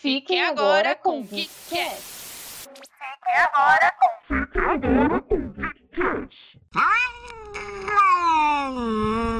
[0.00, 2.00] Fiquem agora com o KitKat.
[2.00, 4.10] Fiquem agora com o
[8.64, 9.39] Olá,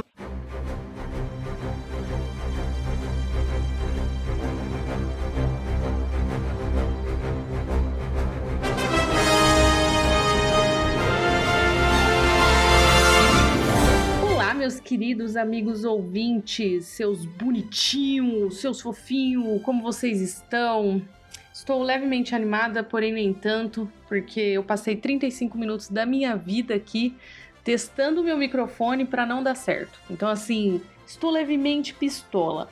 [14.61, 21.01] meus queridos amigos ouvintes, seus bonitinhos, seus fofinhos, como vocês estão?
[21.51, 27.17] Estou levemente animada, porém nem tanto, porque eu passei 35 minutos da minha vida aqui
[27.65, 29.99] testando o meu microfone para não dar certo.
[30.11, 32.69] Então, assim, estou levemente pistola.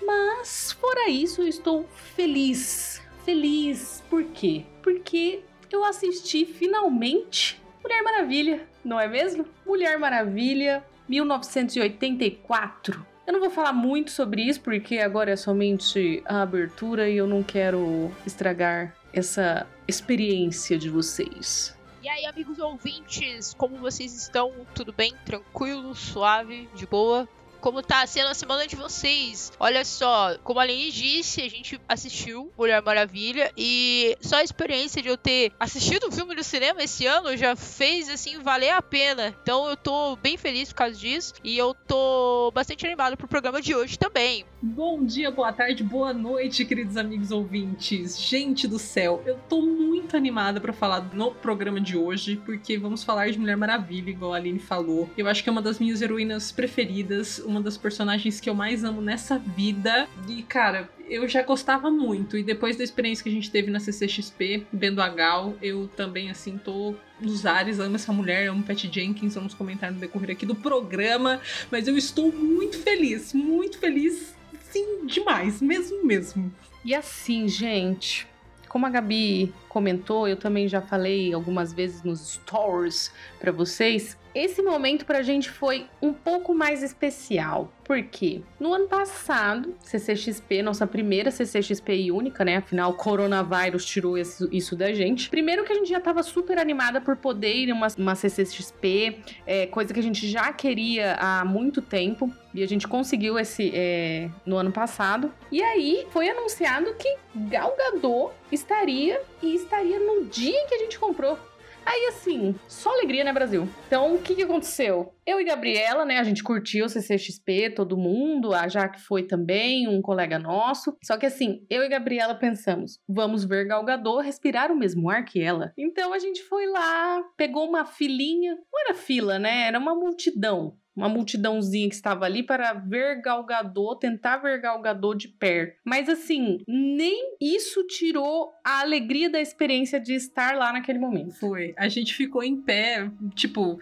[0.00, 3.02] Mas, fora isso, estou feliz.
[3.24, 4.00] Feliz.
[4.08, 4.64] Por quê?
[4.80, 5.40] Porque
[5.72, 9.44] eu assisti finalmente Mulher Maravilha, não é mesmo?
[9.66, 13.06] Mulher Maravilha 1984.
[13.26, 17.26] Eu não vou falar muito sobre isso porque agora é somente a abertura e eu
[17.26, 21.76] não quero estragar essa experiência de vocês.
[22.02, 24.52] E aí, amigos ouvintes, como vocês estão?
[24.74, 25.12] Tudo bem?
[25.24, 27.28] Tranquilo, suave, de boa?
[27.62, 29.52] Como tá sendo a semana de vocês?
[29.60, 35.00] Olha só, como a Aline disse, a gente assistiu Mulher Maravilha e só a experiência
[35.00, 38.82] de eu ter assistido um filme no cinema esse ano já fez assim valer a
[38.82, 39.32] pena.
[39.44, 43.62] Então eu tô bem feliz por causa disso e eu tô bastante animado pro programa
[43.62, 44.44] de hoje também.
[44.60, 48.20] Bom dia, boa tarde, boa noite, queridos amigos ouvintes.
[48.20, 53.04] Gente do céu, eu tô muito animada para falar no programa de hoje, porque vamos
[53.04, 55.08] falar de Mulher Maravilha, igual a Aline falou.
[55.16, 58.82] Eu acho que é uma das minhas heroínas preferidas, uma das personagens que eu mais
[58.82, 60.08] amo nessa vida.
[60.28, 62.36] E, cara, eu já gostava muito.
[62.36, 66.30] E depois da experiência que a gente teve na CCXP, vendo a Gal, eu também,
[66.30, 70.46] assim, tô nos ares, amo essa mulher, amo Pat Jenkins, vamos comentar no decorrer aqui
[70.46, 71.40] do programa.
[71.70, 74.34] Mas eu estou muito feliz, muito feliz,
[74.70, 76.52] sim, demais, mesmo, mesmo.
[76.84, 78.26] E assim, gente,
[78.68, 84.16] como a Gabi comentou, eu também já falei algumas vezes nos stories para vocês.
[84.34, 87.70] Esse momento pra gente foi um pouco mais especial.
[87.84, 88.40] Por quê?
[88.58, 92.56] No ano passado, CCXP, nossa primeira CCXP e única, né?
[92.56, 95.28] Afinal, coronavírus tirou isso, da gente.
[95.28, 99.66] Primeiro que a gente já tava super animada por poder ir numa uma CCXP, é,
[99.66, 102.32] coisa que a gente já queria há muito tempo.
[102.54, 105.32] E a gente conseguiu esse é, no ano passado.
[105.50, 110.78] E aí foi anunciado que Gal Gadot estaria e estaria no dia em que a
[110.78, 111.38] gente comprou.
[111.84, 113.68] Aí, assim, só alegria, né, Brasil?
[113.86, 115.12] Então, o que, que aconteceu?
[115.26, 119.88] Eu e Gabriela, né, a gente curtiu o CCXP, todo mundo, a Jaque foi também,
[119.88, 120.96] um colega nosso.
[121.02, 125.40] Só que, assim, eu e Gabriela pensamos, vamos ver Galgador respirar o mesmo ar que
[125.40, 125.72] ela.
[125.76, 130.76] Então, a gente foi lá, pegou uma filinha, não era fila, né, era uma multidão
[130.94, 135.78] uma multidãozinha que estava ali para ver Galgador, tentar ver Galgador de perto.
[135.84, 141.32] Mas assim, nem isso tirou a alegria da experiência de estar lá naquele momento.
[141.32, 141.74] Foi.
[141.76, 143.80] A gente ficou em pé, tipo.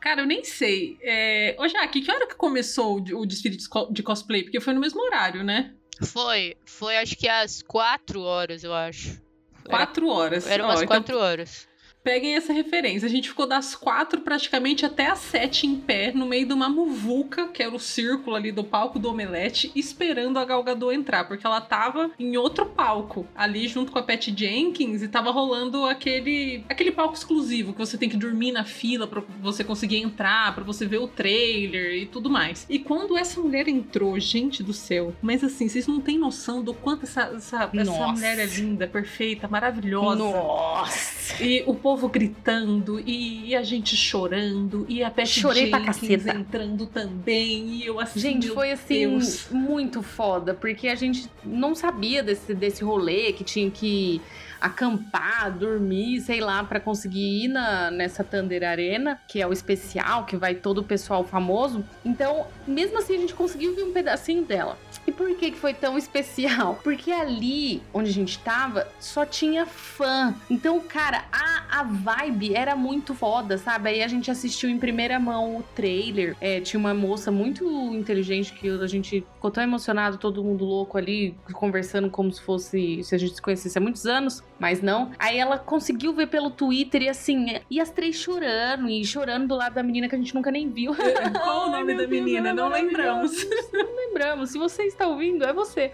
[0.00, 0.98] Cara, eu nem sei.
[1.00, 1.56] É...
[1.58, 3.56] Ô, Jaque, que hora que começou o desfile
[3.90, 4.42] de cosplay?
[4.42, 5.72] Porque foi no mesmo horário, né?
[6.02, 6.56] Foi.
[6.64, 9.22] Foi acho que às quatro horas, eu acho.
[9.64, 10.46] Quatro horas.
[10.46, 11.68] Eram umas Ó, quatro horas.
[12.02, 13.06] Peguem essa referência.
[13.06, 16.68] A gente ficou das quatro praticamente até as sete em pé, no meio de uma
[16.68, 21.24] muvuca, que era o círculo ali do palco do Omelete, esperando a Gal Gadot entrar,
[21.24, 25.84] porque ela tava em outro palco, ali junto com a Pat Jenkins, e tava rolando
[25.86, 30.54] aquele aquele palco exclusivo que você tem que dormir na fila para você conseguir entrar,
[30.54, 32.66] para você ver o trailer e tudo mais.
[32.68, 36.74] E quando essa mulher entrou, gente do céu, mas assim, vocês não têm noção do
[36.74, 40.16] quanto essa, essa, essa mulher é linda, perfeita, maravilhosa.
[40.16, 41.42] Nossa!
[41.42, 47.74] E o povo gritando, e, a gente chorando, e a Pat Chorei Jenkins entrando também,
[47.74, 49.48] e eu assim, Gente, foi assim Deus.
[49.50, 54.20] muito foda, porque a gente não sabia desse, desse rolê que tinha que
[54.62, 60.24] acampar, dormir, sei lá, pra conseguir ir na, nessa Thunder Arena, que é o especial,
[60.24, 61.84] que vai todo o pessoal famoso.
[62.04, 64.78] Então, mesmo assim, a gente conseguiu ver um pedacinho dela.
[65.06, 66.78] E por que, que foi tão especial?
[66.84, 70.34] Porque ali onde a gente tava só tinha fã.
[70.50, 73.90] Então, cara, a, a vibe era muito foda, sabe?
[73.90, 76.36] Aí a gente assistiu em primeira mão o trailer.
[76.40, 80.96] É, tinha uma moça muito inteligente que a gente ficou tão emocionado, todo mundo louco
[80.96, 85.10] ali, conversando como se fosse se a gente se conhecesse há muitos anos, mas não.
[85.18, 89.56] Aí ela conseguiu ver pelo Twitter e assim, e as três chorando, e chorando do
[89.56, 90.94] lado da menina que a gente nunca nem viu.
[90.94, 92.48] Qual o Ai, nome meu da Deus, menina?
[92.50, 93.32] ela é Não lembramos.
[93.72, 94.50] Não lembramos.
[94.50, 95.92] Se você está ouvindo, é você.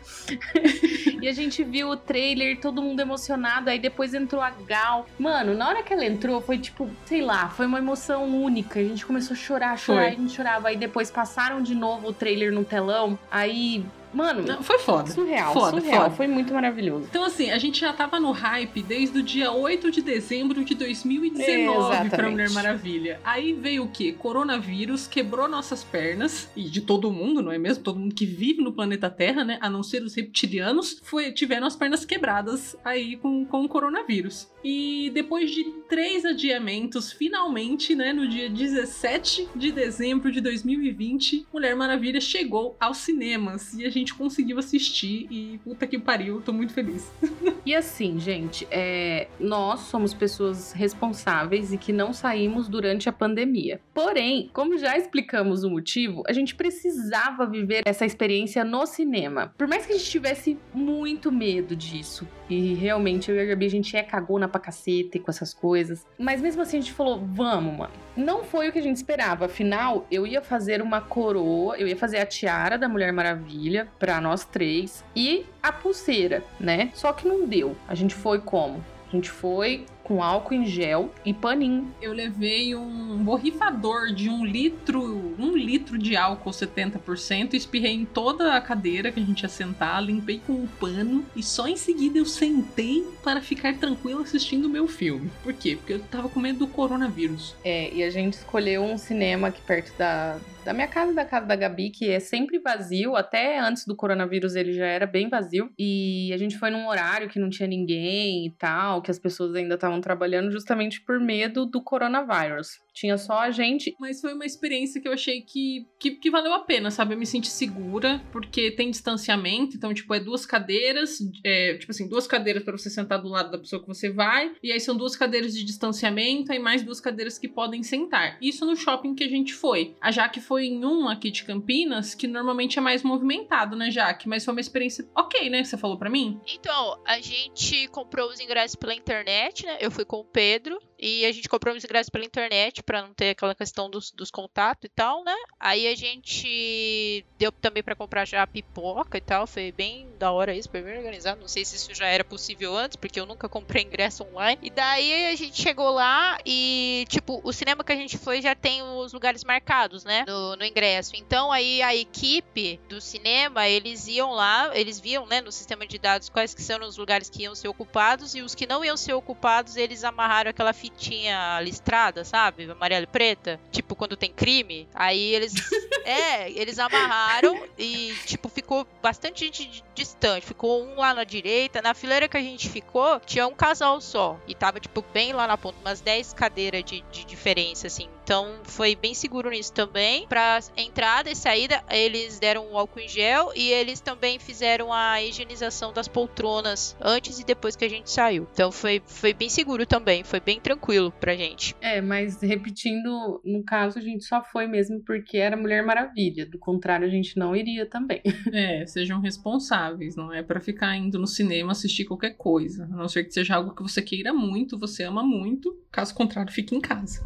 [1.20, 3.70] e a gente viu o trailer, todo mundo emocionado.
[3.70, 5.06] Aí depois entrou a Gal.
[5.18, 8.80] Mano, na hora que ela entrou, foi tipo, sei lá, foi uma emoção única.
[8.80, 10.08] A gente começou a chorar, chorar, Foi.
[10.08, 10.68] a gente chorava.
[10.68, 13.18] Aí depois passaram de novo o trailer no telão.
[13.30, 15.10] Aí Mano, Não, foi foda.
[15.10, 16.04] surreal, Foda, surreal.
[16.04, 16.14] foda.
[16.16, 17.06] Foi muito maravilhoso.
[17.10, 20.74] Então, assim, a gente já tava no hype desde o dia 8 de dezembro de
[20.74, 22.30] 2019 pra Exatamente.
[22.30, 23.20] Mulher Maravilha.
[23.24, 24.12] Aí veio o quê?
[24.12, 27.82] Coronavírus, quebrou nossas pernas, e de todo mundo, não é mesmo?
[27.84, 29.58] Todo mundo que vive no planeta Terra, né?
[29.60, 34.48] A não ser os reptilianos, foi, tiveram as pernas quebradas aí com, com o coronavírus.
[34.64, 41.74] E depois de três adiamentos, finalmente, né, no dia 17 de dezembro de 2020, Mulher
[41.76, 45.26] Maravilha chegou aos cinemas e a gente conseguiu assistir.
[45.30, 47.10] E puta que pariu, tô muito feliz.
[47.68, 53.78] E assim, gente, é, nós somos pessoas responsáveis e que não saímos durante a pandemia.
[53.92, 59.52] Porém, como já explicamos o motivo, a gente precisava viver essa experiência no cinema.
[59.58, 63.66] Por mais que a gente tivesse muito medo disso, e realmente eu e a Gabi,
[63.66, 67.20] a gente é cagona pra cacete com essas coisas, mas mesmo assim a gente falou,
[67.20, 67.92] vamos, mano.
[68.16, 71.96] Não foi o que a gente esperava, afinal, eu ia fazer uma coroa, eu ia
[71.96, 76.90] fazer a tiara da Mulher Maravilha pra nós três e a pulseira, né?
[76.94, 77.76] Só que não deu.
[77.86, 78.84] A gente foi como?
[79.08, 81.94] A gente foi com álcool em gel e paninho.
[82.00, 88.54] Eu levei um borrifador de um litro, um litro de álcool 70%, espirrei em toda
[88.54, 92.18] a cadeira que a gente ia sentar, limpei com um pano e só em seguida
[92.18, 95.30] eu sentei para ficar tranquilo assistindo o meu filme.
[95.42, 95.76] Por quê?
[95.76, 97.54] Porque eu tava com medo do coronavírus.
[97.62, 101.46] É, e a gente escolheu um cinema aqui perto da, da minha casa da casa
[101.46, 103.16] da Gabi, que é sempre vazio.
[103.16, 105.70] Até antes do coronavírus ele já era bem vazio.
[105.78, 109.54] E a gente foi num horário que não tinha ninguém e tal, que as pessoas
[109.54, 112.80] ainda estavam trabalhando justamente por medo do coronavírus.
[112.98, 113.94] Tinha só a gente.
[114.00, 117.14] Mas foi uma experiência que eu achei que, que, que valeu a pena, sabe?
[117.14, 122.08] Eu me senti segura, porque tem distanciamento, então, tipo, é duas cadeiras, é, tipo assim,
[122.08, 124.96] duas cadeiras para você sentar do lado da pessoa que você vai, e aí são
[124.96, 128.36] duas cadeiras de distanciamento, aí mais duas cadeiras que podem sentar.
[128.42, 129.94] Isso no shopping que a gente foi.
[130.00, 134.28] A Jaque foi em um aqui de Campinas, que normalmente é mais movimentado, né, Jaque?
[134.28, 135.62] Mas foi uma experiência ok, né?
[135.62, 136.40] Você falou para mim?
[136.52, 139.78] Então, a gente comprou os ingressos pela internet, né?
[139.80, 143.14] Eu fui com o Pedro e a gente comprou os ingressos pela internet pra não
[143.14, 145.34] ter aquela questão dos, dos contatos e tal, né?
[145.60, 150.54] Aí a gente deu também pra comprar já pipoca e tal, foi bem da hora
[150.54, 151.40] isso, foi bem organizado.
[151.40, 154.58] Não sei se isso já era possível antes, porque eu nunca comprei ingresso online.
[154.62, 158.54] E daí a gente chegou lá e, tipo, o cinema que a gente foi já
[158.54, 160.24] tem os lugares marcados, né?
[160.26, 161.12] No, no ingresso.
[161.14, 165.98] Então aí a equipe do cinema, eles iam lá, eles viam, né, no sistema de
[165.98, 168.96] dados quais que são os lugares que iam ser ocupados e os que não iam
[168.96, 172.70] ser ocupados, eles amarraram aquela fitinha listrada, sabe?
[172.70, 174.88] Amarela e preta, tipo quando tem crime.
[174.94, 175.52] Aí eles
[176.04, 180.46] é, eles amarraram e tipo ficou bastante gente di- distante.
[180.46, 184.38] Ficou um lá na direita, na fileira que a gente ficou, tinha um casal só
[184.46, 188.08] e tava tipo bem lá na ponta, umas 10 cadeiras de, de diferença assim.
[188.24, 190.26] Então foi bem seguro nisso também.
[190.26, 195.22] Pra entrada e saída, eles deram um álcool em gel e eles também fizeram a
[195.22, 198.46] higienização das poltronas antes e depois que a gente saiu.
[198.52, 200.77] Então foi, foi bem seguro também, foi bem tranquilo
[201.20, 201.74] pra gente.
[201.80, 206.46] É, mas repetindo, no caso a gente só foi mesmo porque era Mulher Maravilha.
[206.46, 208.22] Do contrário, a gente não iria também.
[208.50, 212.84] É, sejam responsáveis, não é pra ficar indo no cinema assistir qualquer coisa.
[212.84, 215.76] A não ser que seja algo que você queira muito, você ama muito.
[215.92, 217.20] Caso contrário, fique em casa.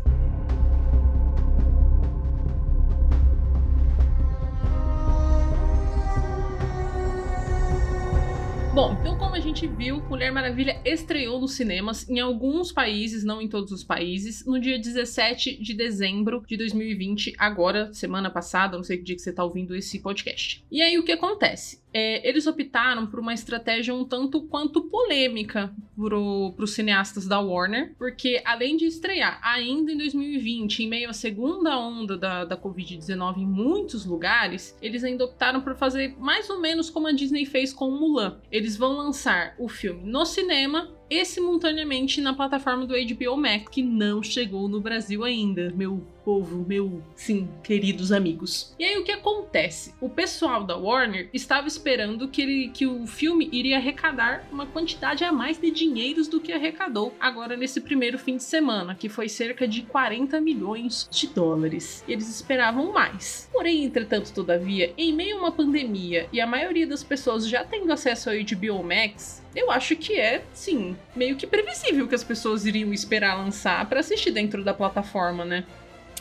[8.75, 13.43] Bom, então como a gente viu, Mulher Maravilha estreou nos cinemas em alguns países, não
[13.43, 18.83] em todos os países, no dia 17 de dezembro de 2020, agora, semana passada, não
[18.83, 20.65] sei que dia que você tá ouvindo esse podcast.
[20.73, 21.83] E aí o que acontece?
[21.95, 27.95] É, eles optaram por uma estratégia um tanto quanto polêmica para os cineastas da Warner,
[27.99, 33.39] porque além de estrear ainda em 2020, em meio à segunda onda da, da Covid-19
[33.39, 37.75] em muitos lugares, eles ainda optaram por fazer mais ou menos como a Disney fez
[37.75, 38.41] com Mulan.
[38.51, 43.83] Eles vão lançar o filme no cinema e simultaneamente na plataforma do HBO Max, que
[43.83, 48.75] não chegou no Brasil ainda, meu povo, meu, sim, queridos amigos.
[48.79, 49.93] E aí o que acontece?
[50.01, 55.23] O pessoal da Warner estava esperando que, ele, que o filme iria arrecadar uma quantidade
[55.23, 59.29] a mais de dinheiros do que arrecadou agora nesse primeiro fim de semana, que foi
[59.29, 62.03] cerca de 40 milhões de dólares.
[62.09, 63.51] Eles esperavam mais.
[63.53, 67.93] Porém, entretanto, todavia, em meio a uma pandemia e a maioria das pessoas já tendo
[67.93, 72.65] acesso ao HBO Max, eu acho que é, sim, meio que previsível que as pessoas
[72.67, 75.65] iriam esperar lançar para assistir dentro da plataforma, né?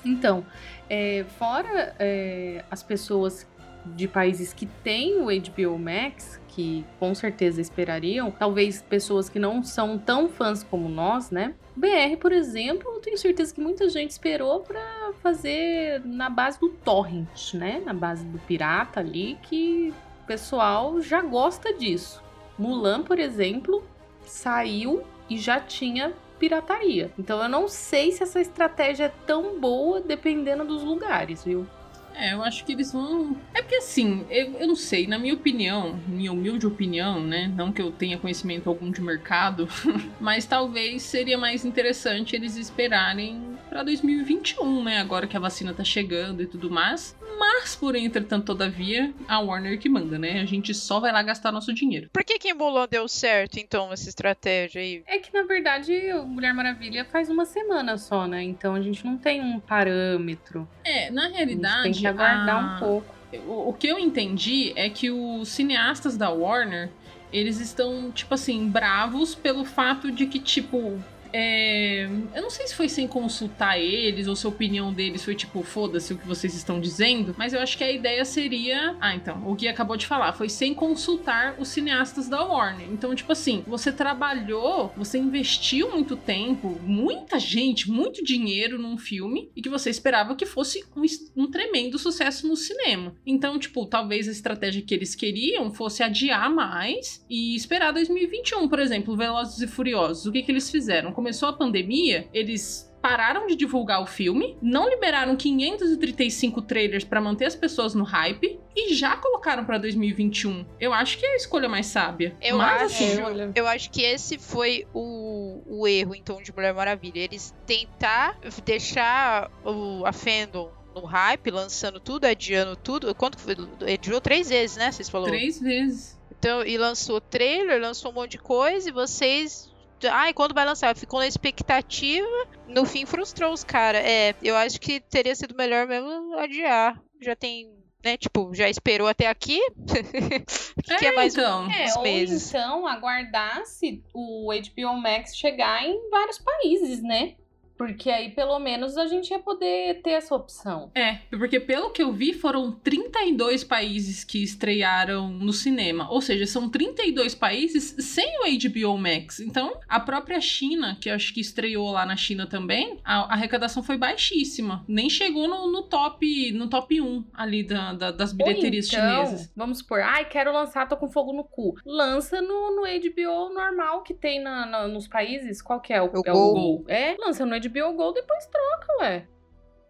[0.04, 0.46] Então,
[0.90, 3.48] é, fora é, as pessoas
[3.86, 9.64] de países que têm o HBO Max, que com certeza esperariam, talvez pessoas que não
[9.64, 11.56] são tão fãs como nós, né?
[11.76, 16.70] BR, por exemplo, eu tenho certeza que muita gente esperou pra fazer na base do
[16.70, 17.82] torrent, né?
[17.84, 22.22] Na base do pirata ali, que o pessoal já gosta disso.
[22.58, 23.84] Mulan, por exemplo,
[24.26, 27.12] saiu e já tinha pirataria.
[27.18, 31.68] Então eu não sei se essa estratégia é tão boa dependendo dos lugares, viu?
[32.14, 33.36] É, eu acho que eles vão.
[33.54, 37.52] É porque assim, eu, eu não sei, na minha opinião, minha humilde opinião, né?
[37.56, 39.68] Não que eu tenha conhecimento algum de mercado,
[40.20, 45.00] mas talvez seria mais interessante eles esperarem para 2021, né?
[45.00, 47.16] Agora que a vacina tá chegando e tudo mais.
[47.40, 50.42] Mas, por entretanto, todavia, a Warner que manda, né?
[50.42, 52.10] A gente só vai lá gastar nosso dinheiro.
[52.12, 55.02] Por que que em Mulan deu certo, então, essa estratégia aí?
[55.08, 58.44] É que na verdade o Mulher Maravilha faz uma semana só, né?
[58.44, 60.68] Então a gente não tem um parâmetro.
[60.84, 61.84] É, na A gente realidade.
[61.84, 63.16] tem que aguardar a- um pouco.
[63.48, 66.90] O, o que eu entendi é que os cineastas da Warner,
[67.32, 71.02] eles estão, tipo assim, bravos pelo fato de que, tipo.
[71.34, 72.04] É,
[72.36, 75.64] Eu não sei se foi sem consultar eles ou se a opinião deles foi tipo,
[75.64, 78.96] foda-se o que vocês estão dizendo, mas eu acho que a ideia seria.
[79.00, 82.88] Ah, então, o Gui acabou de falar, foi sem consultar os cineastas da Warner.
[82.92, 89.52] Então, tipo assim, você trabalhou, você investiu muito tempo, muita gente, muito dinheiro num filme
[89.56, 91.04] e que você esperava que fosse um,
[91.44, 93.16] um tremendo sucesso no cinema.
[93.26, 98.80] Então, tipo, talvez a estratégia que eles queriam fosse adiar mais e esperar 2021, por
[98.80, 100.26] exemplo, Velozes e Furiosos.
[100.26, 101.12] O que, que eles fizeram?
[101.22, 107.46] Começou a pandemia, eles pararam de divulgar o filme, não liberaram 535 trailers pra manter
[107.46, 110.66] as pessoas no hype e já colocaram pra 2021.
[110.80, 112.36] Eu acho que é a escolha mais sábia.
[112.42, 113.52] Eu Mas, acho- assim, olha.
[113.54, 117.20] Eu acho que esse foi o, o erro, então, de Mulher Maravilha.
[117.20, 123.14] Eles tentar deixar o, a fandom no hype, lançando tudo, adiando tudo.
[123.14, 123.56] Quanto foi?
[123.94, 124.92] Adiou três vezes, né?
[124.92, 125.32] Vocês falaram?
[125.34, 126.20] três vezes.
[126.38, 129.71] Então, e lançou trailer, lançou um monte de coisa, e vocês.
[130.10, 130.96] Ai, quando vai lançar?
[130.96, 132.28] Ficou na expectativa,
[132.68, 134.02] no fim frustrou os caras.
[134.06, 137.02] É, eu acho que teria sido melhor mesmo adiar.
[137.22, 137.70] Já tem,
[138.04, 139.60] né, tipo, já esperou até aqui.
[140.98, 141.66] que é, mais então.
[141.68, 142.48] um- É, ou meses.
[142.50, 147.36] então aguardasse o HBO Max chegar em vários países, né?
[147.82, 150.92] Porque aí pelo menos a gente ia poder ter essa opção.
[150.94, 156.08] É, porque pelo que eu vi, foram 32 países que estrearam no cinema.
[156.12, 159.40] Ou seja, são 32 países sem o HBO Max.
[159.40, 163.82] Então, a própria China, que eu acho que estreou lá na China também, a, arrecadação
[163.82, 164.86] foi baixíssima.
[164.88, 169.26] Nem chegou no, no top no top 1 ali da, da- das bilheterias Ou então,
[169.26, 169.52] chinesas.
[169.56, 171.76] Vamos supor, ai, quero lançar, tô com fogo no cu.
[171.84, 175.62] Lança no, no HBO normal que tem na, na- nos países.
[175.62, 176.02] Qual que é?
[176.02, 176.86] O, O é Gol.
[176.88, 179.28] É, lança no HBO Go, depois troca, ué.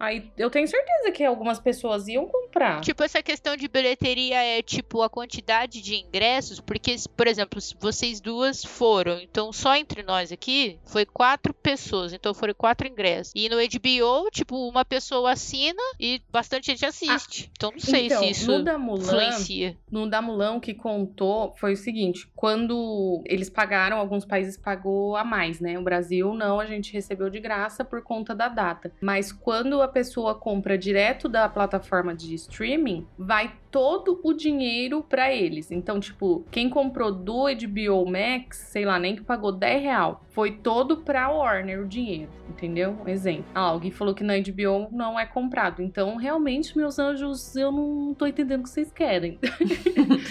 [0.02, 2.82] Aí eu tenho certeza que algumas pessoas iam comprar.
[2.82, 7.76] Tipo, essa questão de bilheteria é tipo a quantidade de ingressos, porque, por exemplo, se
[7.80, 13.32] vocês duas foram, então só entre nós aqui foi quatro pessoas, então foram quatro ingressos.
[13.36, 17.52] E no HBO, tipo, uma pessoa assina e bastante gente assiste.
[17.56, 19.78] então não sei então, se isso no da Mulan, influencia.
[19.92, 25.16] no da Mulan, o que contou foi o seguinte: quando eles pagaram, alguns países pagou
[25.16, 25.78] a mais, né?
[25.78, 28.92] O Brasil não, a gente recebeu de graça por conta da data.
[29.00, 35.34] Mas quando a pessoa compra direto da plataforma de streaming, vai todo o dinheiro pra
[35.34, 35.72] eles.
[35.72, 40.52] Então, tipo, quem comprou do HBO Max, sei lá, nem que pagou 10 real, foi
[40.52, 42.98] todo pra Warner o dinheiro, entendeu?
[43.06, 43.46] Um exemplo.
[43.56, 45.82] Ah, alguém falou que na HBO não é comprado.
[45.82, 49.40] Então, realmente, meus anjos, eu não tô entendendo o que vocês querem.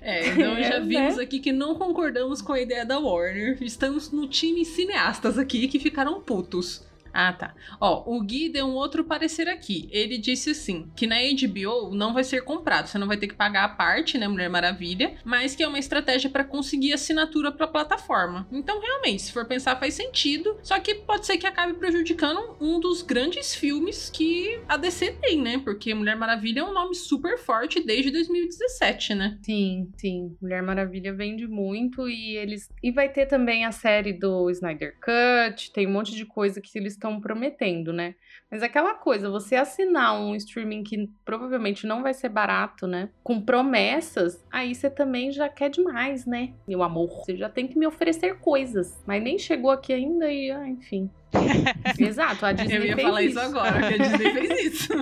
[0.00, 1.22] É, então já É, vimos né?
[1.22, 3.58] aqui que não concordamos com a ideia da Warner.
[3.60, 6.87] Estamos no time cineastas aqui que ficaram putos.
[7.12, 7.54] Ah, tá.
[7.80, 9.88] Ó, o Gui deu um outro parecer aqui.
[9.92, 13.34] Ele disse assim: que na HBO não vai ser comprado, você não vai ter que
[13.34, 17.66] pagar a parte, né, Mulher Maravilha, mas que é uma estratégia pra conseguir assinatura pra
[17.66, 18.46] plataforma.
[18.52, 20.58] Então, realmente, se for pensar, faz sentido.
[20.62, 25.40] Só que pode ser que acabe prejudicando um dos grandes filmes que a DC tem,
[25.40, 25.58] né?
[25.58, 29.38] Porque Mulher Maravilha é um nome super forte desde 2017, né?
[29.42, 30.36] Sim, sim.
[30.40, 32.68] Mulher Maravilha vende muito e eles.
[32.82, 36.78] E vai ter também a série do Snyder Cut, tem um monte de coisa que
[36.78, 38.14] eles estão prometendo, né?
[38.50, 43.08] Mas aquela coisa, você assinar um streaming que provavelmente não vai ser barato, né?
[43.22, 46.50] Com promessas, aí você também já quer demais, né?
[46.66, 49.02] Meu amor, você já tem que me oferecer coisas.
[49.06, 51.10] Mas nem chegou aqui ainda e, ah, enfim.
[51.98, 54.92] Exato, a Disney Eu ia falar isso agora, que a Disney fez isso.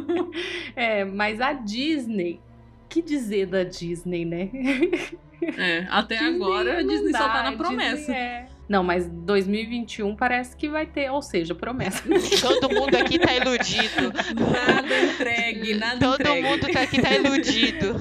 [0.75, 2.41] É, mas a Disney.
[2.88, 4.49] Que dizer da Disney, né?
[5.43, 8.12] É, até Disney agora a Disney só dá, tá na Disney promessa.
[8.12, 8.47] é.
[8.68, 12.02] Não, mas 2021 parece que vai ter, ou seja, promessa.
[12.40, 14.12] Todo mundo aqui tá iludido.
[14.50, 16.42] Nada entregue, nada Todo entregue.
[16.42, 17.94] mundo tá aqui tá iludido.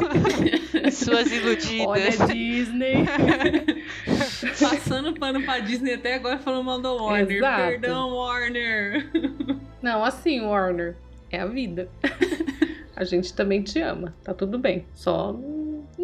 [0.90, 1.86] Suas iludidas.
[1.86, 3.04] Olha, Disney.
[4.58, 7.36] Passando pano pra Disney até agora falando mal da Warner.
[7.36, 7.62] Exato.
[7.62, 9.10] Perdão, Warner.
[9.82, 10.96] Não, assim, Warner,
[11.30, 11.88] é a vida.
[12.96, 14.86] A gente também te ama, tá tudo bem.
[14.94, 15.36] Só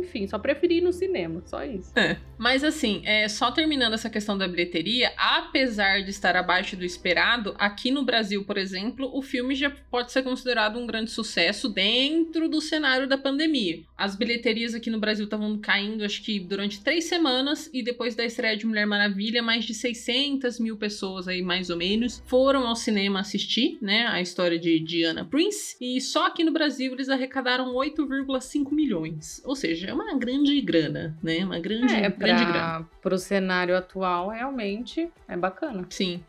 [0.00, 1.92] enfim, só preferi ir no cinema, só isso.
[1.96, 2.16] É.
[2.38, 7.54] Mas assim, é, só terminando essa questão da bilheteria, apesar de estar abaixo do esperado,
[7.58, 12.48] aqui no Brasil, por exemplo, o filme já pode ser considerado um grande sucesso dentro
[12.48, 13.82] do cenário da pandemia.
[13.96, 18.24] As bilheterias aqui no Brasil estavam caindo, acho que durante três semanas, e depois da
[18.24, 22.74] estreia de Mulher Maravilha, mais de 600 mil pessoas aí, mais ou menos, foram ao
[22.74, 27.74] cinema assistir, né, a história de Diana Prince, e só aqui no Brasil eles arrecadaram
[27.74, 29.42] 8,5 milhões.
[29.44, 32.52] Ou seja, é uma grande grana, né, uma grande, É, grande grana.
[32.52, 35.84] pra, pro cenário atual, realmente é bacana.
[35.90, 36.22] Sim.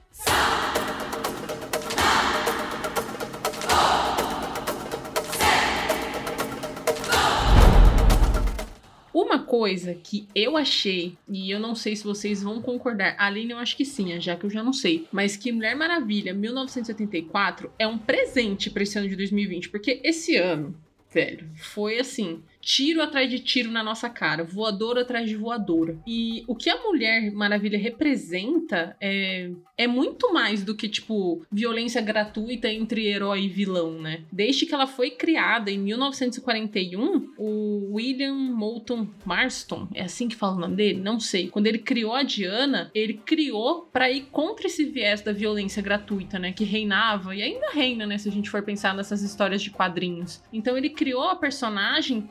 [9.13, 13.51] Uma coisa que eu achei, e eu não sei se vocês vão concordar, a Aline
[13.51, 17.69] eu acho que sim, já que eu já não sei, mas que Mulher Maravilha 1984
[17.77, 20.73] é um presente pra esse ano de 2020, porque esse ano,
[21.13, 25.99] velho, foi assim, tiro atrás de tiro na nossa cara, voadora atrás de voadora.
[26.05, 32.01] E o que a Mulher Maravilha representa é, é muito mais do que, tipo, violência
[32.01, 34.23] gratuita entre herói e vilão, né?
[34.31, 40.55] Desde que ela foi criada em 1941, o William Moulton Marston, é assim que fala
[40.55, 40.99] o nome dele?
[40.99, 41.49] Não sei.
[41.49, 46.37] Quando ele criou a Diana, ele criou pra ir contra esse viés da violência gratuita,
[46.37, 46.51] né?
[46.51, 48.17] Que reinava e ainda reina, né?
[48.17, 50.43] Se a gente for pensar nessas histórias de quadrinhos.
[50.53, 52.21] Então ele criou a personagem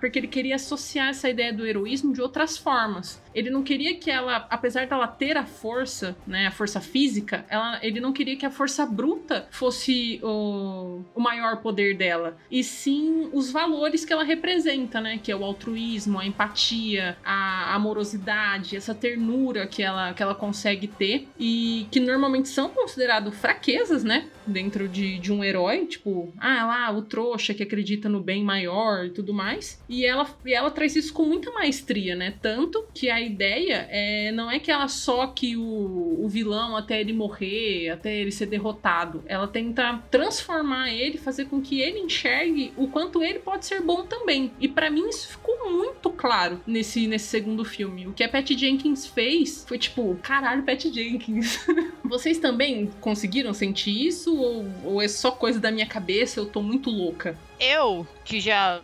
[0.00, 3.22] porque ele queria associar essa ideia do heroísmo de outras formas.
[3.34, 7.78] Ele não queria que ela, apesar dela ter a força, né, a força física, ela,
[7.82, 13.28] ele não queria que a força bruta fosse o, o maior poder dela, e sim
[13.32, 18.94] os valores que ela representa, né, que é o altruísmo, a empatia, a amorosidade, essa
[18.94, 24.88] ternura que ela, que ela consegue ter e que normalmente são considerados fraquezas, né, dentro
[24.88, 29.10] de, de um herói, tipo, ah, lá, o trouxa que acredita no bem maior e
[29.10, 29.69] tudo mais.
[29.88, 32.34] E ela, e ela traz isso com muita maestria, né?
[32.40, 37.00] Tanto que a ideia é, não é que ela só que o, o vilão até
[37.00, 39.22] ele morrer, até ele ser derrotado.
[39.26, 44.04] Ela tenta transformar ele, fazer com que ele enxergue o quanto ele pode ser bom
[44.04, 44.52] também.
[44.60, 48.06] E para mim isso ficou muito claro nesse, nesse segundo filme.
[48.06, 51.66] O que a Patty Jenkins fez foi tipo, caralho, Patty Jenkins.
[52.04, 54.36] Vocês também conseguiram sentir isso?
[54.36, 56.40] Ou, ou é só coisa da minha cabeça?
[56.40, 57.38] Eu tô muito louca.
[57.58, 58.80] Eu, que já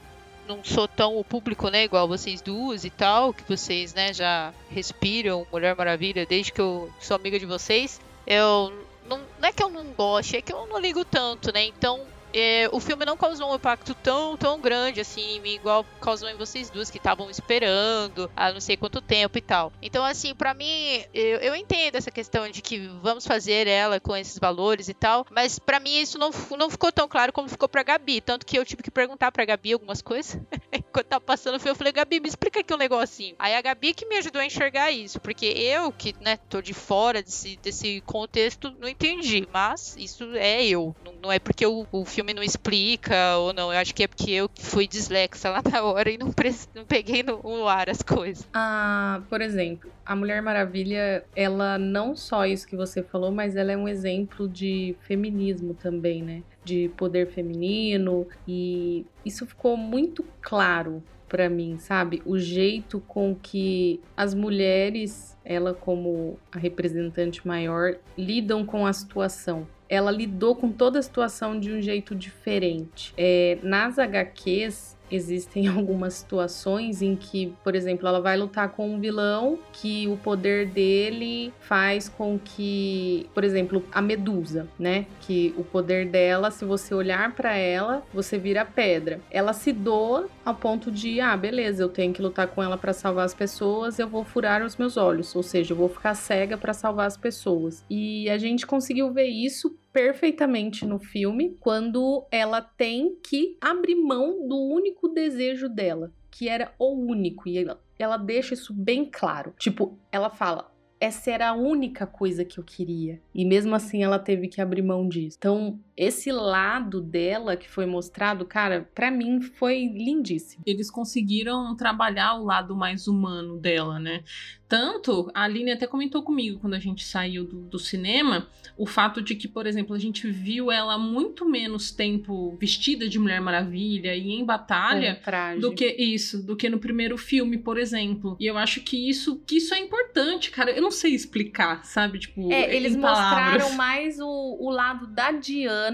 [0.46, 4.52] não sou tão o público, né, igual vocês duas e tal, que vocês, né, já
[4.70, 8.72] respiram Mulher Maravilha desde que eu sou amiga de vocês, eu
[9.08, 11.64] não, não é que eu não goste, é que eu não ligo tanto, né?
[11.64, 12.00] Então,
[12.38, 16.70] é, o filme não causou um impacto tão, tão grande assim igual causou em vocês
[16.70, 19.72] duas que estavam esperando há não sei quanto tempo e tal.
[19.80, 24.16] Então, assim, pra mim, eu, eu entendo essa questão de que vamos fazer ela com
[24.16, 27.68] esses valores e tal, mas pra mim isso não, não ficou tão claro como ficou
[27.68, 28.20] pra Gabi.
[28.20, 30.38] Tanto que eu tive que perguntar pra Gabi algumas coisas.
[30.72, 33.34] Enquanto tava passando o filme, eu falei, Gabi, me explica aqui um negocinho.
[33.38, 36.74] Aí a Gabi que me ajudou a enxergar isso, porque eu, que, né, tô de
[36.74, 39.48] fora desse, desse contexto, não entendi.
[39.52, 40.94] Mas isso é eu.
[41.04, 43.72] Não, não é porque o, o filme não explica ou não.
[43.72, 46.32] Eu acho que é porque eu fui dislexa lá na hora e não,
[46.74, 48.48] não peguei no, no ar as coisas.
[48.54, 53.72] Ah, por exemplo, a Mulher Maravilha, ela não só isso que você falou, mas ela
[53.72, 56.42] é um exemplo de feminismo também, né?
[56.64, 62.22] De poder feminino e isso ficou muito claro pra mim, sabe?
[62.24, 69.66] O jeito com que as mulheres, ela como a representante maior, lidam com a situação.
[69.88, 73.12] Ela lidou com toda a situação de um jeito diferente.
[73.16, 79.00] É, nas HQs, existem algumas situações em que, por exemplo, ela vai lutar com um
[79.00, 85.06] vilão que o poder dele faz com que, por exemplo, a Medusa, né?
[85.20, 89.20] Que o poder dela, se você olhar pra ela, você vira pedra.
[89.30, 92.92] Ela se doa ao ponto de, ah, beleza, eu tenho que lutar com ela pra
[92.92, 96.56] salvar as pessoas, eu vou furar os meus olhos, ou seja, eu vou ficar cega
[96.56, 97.84] pra salvar as pessoas.
[97.90, 104.46] E a gente conseguiu ver isso perfeitamente no filme quando ela tem que abrir mão
[104.46, 109.54] do único desejo dela, que era o único, e ela, ela deixa isso bem claro.
[109.58, 113.22] Tipo, ela fala: essa era a única coisa que eu queria.
[113.34, 115.38] E mesmo assim ela teve que abrir mão disso.
[115.38, 120.62] Então, esse lado dela que foi mostrado, cara, pra mim foi lindíssimo.
[120.66, 124.22] Eles conseguiram trabalhar o lado mais humano dela, né?
[124.68, 129.22] Tanto, a Aline até comentou comigo quando a gente saiu do, do cinema, o fato
[129.22, 134.14] de que, por exemplo, a gente viu ela muito menos tempo vestida de Mulher Maravilha
[134.16, 135.20] e em batalha.
[135.24, 135.60] Traje.
[135.60, 138.36] Do que isso, do que no primeiro filme, por exemplo.
[138.40, 140.72] E eu acho que isso, que isso é importante, cara.
[140.72, 142.18] Eu não sei explicar, sabe?
[142.18, 143.62] Tipo, É, eles palavras.
[143.62, 145.85] mostraram mais o, o lado da Diana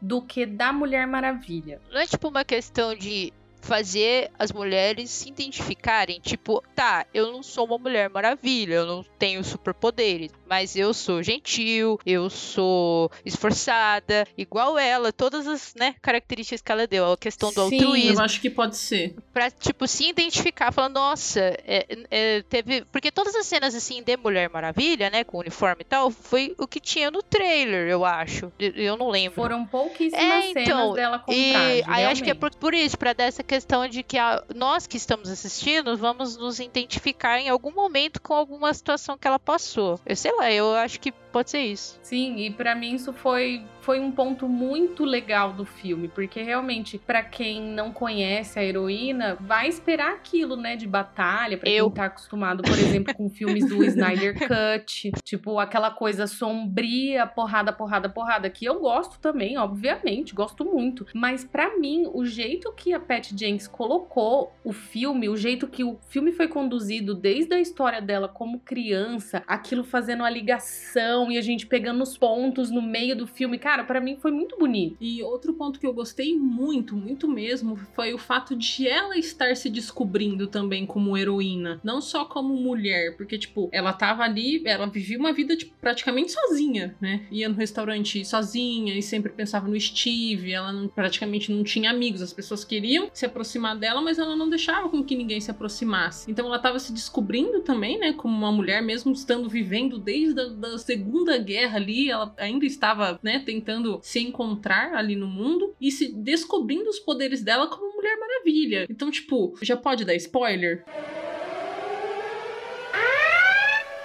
[0.00, 1.80] do que da Mulher Maravilha.
[1.90, 6.20] Não é tipo uma questão de fazer as mulheres se identificarem.
[6.20, 11.22] Tipo, tá, eu não sou uma mulher maravilha, eu não tenho superpoderes, mas eu sou
[11.22, 17.52] gentil, eu sou esforçada, igual ela, todas as né, características que ela deu, a questão
[17.52, 18.20] do Sim, altruísmo.
[18.20, 19.14] eu acho que pode ser.
[19.38, 22.84] Pra, tipo, se identificar, falando, nossa, é, é, teve.
[22.86, 26.66] Porque todas as cenas, assim, de Mulher Maravilha, né, com uniforme e tal, foi o
[26.66, 28.50] que tinha no trailer, eu acho.
[28.58, 29.36] Eu, não lembro.
[29.36, 32.74] Foram pouquíssimas É, então, cenas dela com E traje, aí acho que é por, por
[32.74, 37.38] isso, pra dar essa questão de que a- nós que estamos assistindo vamos nos identificar
[37.38, 40.00] em algum momento com alguma situação que ela passou.
[40.04, 41.98] Eu sei lá, eu acho que pode ser isso.
[42.02, 46.98] Sim, e pra mim isso foi, foi um ponto muito legal do filme, porque realmente,
[46.98, 51.86] pra quem não conhece a heroína, vai esperar aquilo, né, de batalha, pra Eu.
[51.86, 57.72] quem tá acostumado, por exemplo, com filmes do Snyder Cut, tipo aquela coisa sombria, porrada,
[57.72, 62.92] porrada, porrada, que eu gosto também, obviamente, gosto muito, mas pra mim, o jeito que
[62.92, 67.60] a Pat Jenks colocou o filme, o jeito que o filme foi conduzido desde a
[67.60, 72.80] história dela como criança, aquilo fazendo a ligação e a gente pegando os pontos no
[72.82, 74.96] meio do filme, cara, pra mim foi muito bonito.
[75.00, 79.54] E outro ponto que eu gostei muito, muito mesmo, foi o fato de ela estar
[79.56, 81.80] se descobrindo também como heroína.
[81.82, 86.32] Não só como mulher, porque, tipo, ela tava ali, ela vivia uma vida, tipo, praticamente
[86.32, 87.26] sozinha, né?
[87.30, 92.22] Ia no restaurante sozinha e sempre pensava no Steve, ela não- praticamente não tinha amigos.
[92.22, 96.30] As pessoas queriam se aproximar dela, mas ela não deixava com que ninguém se aproximasse.
[96.30, 98.12] Então ela tava se descobrindo também, né?
[98.12, 101.07] Como uma mulher, mesmo estando vivendo desde a da Segunda
[101.38, 106.88] Guerra ali, ela ainda estava, né, tentando se encontrar ali no mundo e se descobrindo
[106.88, 108.86] os poderes dela como Mulher Maravilha.
[108.88, 110.84] Então, tipo, já pode dar spoiler?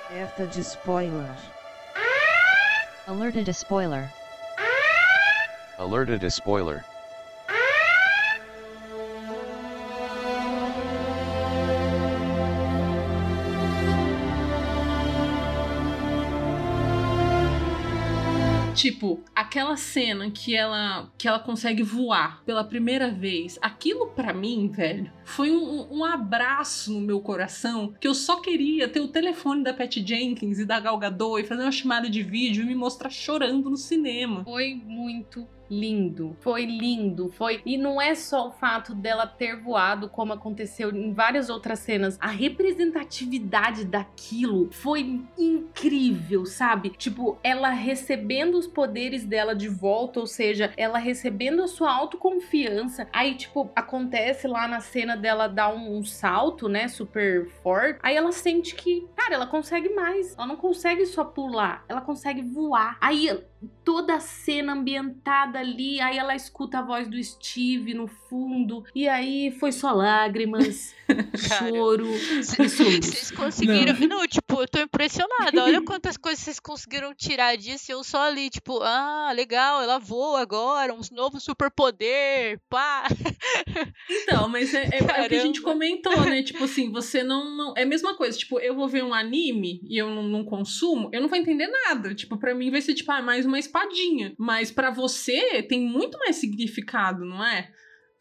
[0.10, 1.54] Alerta de spoiler.
[3.08, 4.10] Alerted a spoiler.
[5.78, 6.93] Alerted a spoiler.
[18.74, 24.68] Tipo, aquela cena que ela que ela consegue voar pela primeira vez, aquilo pra mim,
[24.68, 29.64] velho, foi um, um abraço no meu coração que eu só queria ter o telefone
[29.64, 32.76] da Pat Jenkins e da Gal Gadot e fazer uma chamada de vídeo e me
[32.76, 34.44] mostrar chorando no cinema.
[34.44, 35.48] Foi muito
[35.80, 36.36] lindo.
[36.40, 37.30] Foi lindo.
[37.30, 37.62] Foi.
[37.66, 42.18] E não é só o fato dela ter voado, como aconteceu em várias outras cenas.
[42.20, 46.90] A representatividade daquilo foi incrível, sabe?
[46.90, 53.08] Tipo, ela recebendo os poderes dela de volta, ou seja, ela recebendo a sua autoconfiança.
[53.12, 56.88] Aí, tipo, acontece lá na cena dela dar um, um salto, né?
[56.88, 58.00] Super forte.
[58.04, 60.36] Aí ela sente que, cara, ela consegue mais.
[60.38, 62.98] Ela não consegue só pular, ela consegue voar.
[63.02, 63.30] Aí
[63.84, 69.08] toda a cena ambientada ali, aí ela escuta a voz do Steve no fundo, e
[69.08, 70.96] aí foi só lágrimas,
[71.38, 73.94] choro e Vocês conseguiram.
[74.08, 74.26] Não.
[74.28, 75.64] tipo, eu tô impressionada.
[75.64, 77.92] Olha quantas coisas vocês conseguiram tirar disso.
[77.92, 83.08] e Eu só ali, tipo, ah, legal, ela voa agora, um novo superpoder, pá.
[84.10, 86.42] Então, mas é, é- é o que a gente comentou, né?
[86.44, 87.74] Tipo assim, você não, não.
[87.78, 88.38] É a mesma coisa.
[88.38, 91.68] Tipo, eu vou ver um anime e eu não, não consumo, eu não vou entender
[91.68, 92.14] nada.
[92.16, 94.34] Tipo, pra mim vai ser, tipo, ah, mais uma espadinha.
[94.38, 97.70] Mas pra você tem muito mais significado, não é?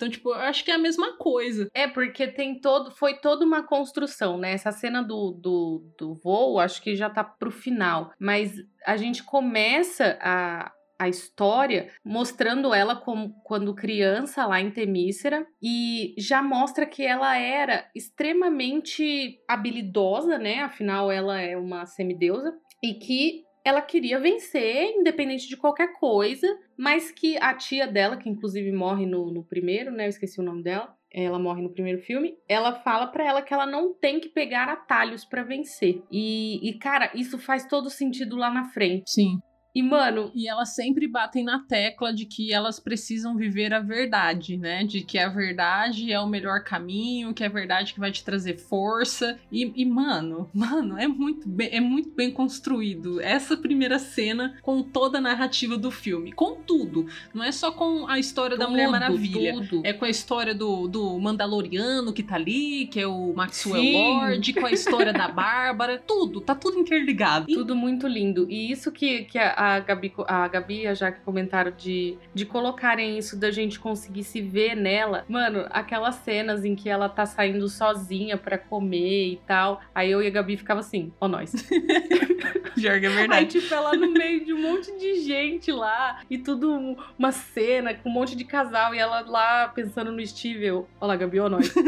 [0.03, 1.69] Então, tipo, eu acho que é a mesma coisa.
[1.73, 2.91] É, porque tem todo.
[2.91, 4.53] Foi toda uma construção, né?
[4.53, 8.11] Essa cena do, do, do voo, acho que já tá pro final.
[8.19, 8.53] Mas
[8.85, 10.73] a gente começa a.
[10.99, 17.37] A história mostrando ela como quando criança lá em Temícera e já mostra que ela
[17.37, 20.61] era extremamente habilidosa, né?
[20.61, 26.47] Afinal, ela é uma semideusa e que ela queria vencer, independente de qualquer coisa,
[26.77, 30.07] mas que a tia dela, que inclusive morre no, no primeiro, né?
[30.07, 30.95] Eu esqueci o nome dela.
[31.15, 32.39] Ela morre no primeiro filme.
[32.49, 36.03] Ela fala pra ela que ela não tem que pegar atalhos pra vencer.
[36.11, 39.11] E, e, cara, isso faz todo sentido lá na frente.
[39.11, 39.39] Sim.
[39.75, 44.57] E, mano, E elas sempre batem na tecla de que elas precisam viver a verdade,
[44.57, 44.85] né?
[44.85, 48.25] De que a verdade é o melhor caminho, que é a verdade que vai te
[48.25, 49.39] trazer força.
[49.51, 54.83] E, e, mano, mano, é muito, bem, é muito bem construído essa primeira cena com
[54.83, 56.33] toda a narrativa do filme.
[56.33, 57.07] Com tudo.
[57.33, 59.55] Não é só com a história da Mulher tudo, Maravilha.
[59.55, 59.83] tudo.
[59.85, 63.93] É com a história do, do Mandaloriano que tá ali, que é o Maxwell Sim.
[63.93, 66.03] Lord, com a história da Bárbara.
[66.07, 67.47] Tudo, tá tudo interligado.
[67.47, 68.47] Tudo muito lindo.
[68.51, 73.17] E isso que, que a, a Gabi, a Gabi a Jaque comentaram de, de colocarem
[73.17, 75.25] isso da gente conseguir se ver nela.
[75.29, 79.81] Mano, aquelas cenas em que ela tá saindo sozinha pra comer e tal.
[79.95, 81.53] Aí eu e a Gabi ficava assim, ó nós.
[82.77, 83.61] Jorge, é Aí, verdade.
[83.61, 88.09] tipo, ela no meio de um monte de gente lá e tudo uma cena com
[88.09, 90.65] um monte de casal e ela lá pensando no Steve.
[90.65, 91.73] Eu, ó lá, Gabi, ó nós.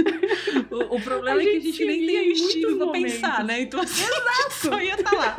[0.71, 3.45] O, o problema A é que a gente nem tem em o Steve pra pensar,
[3.45, 3.61] né?
[3.61, 5.37] Então assim, a gente só ia estar lá.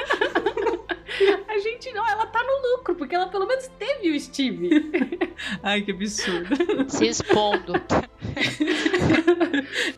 [1.47, 4.91] A gente não, ela tá no lucro, porque ela pelo menos teve o Steve.
[5.63, 6.89] Ai, que absurdo.
[6.89, 7.73] Se expondo.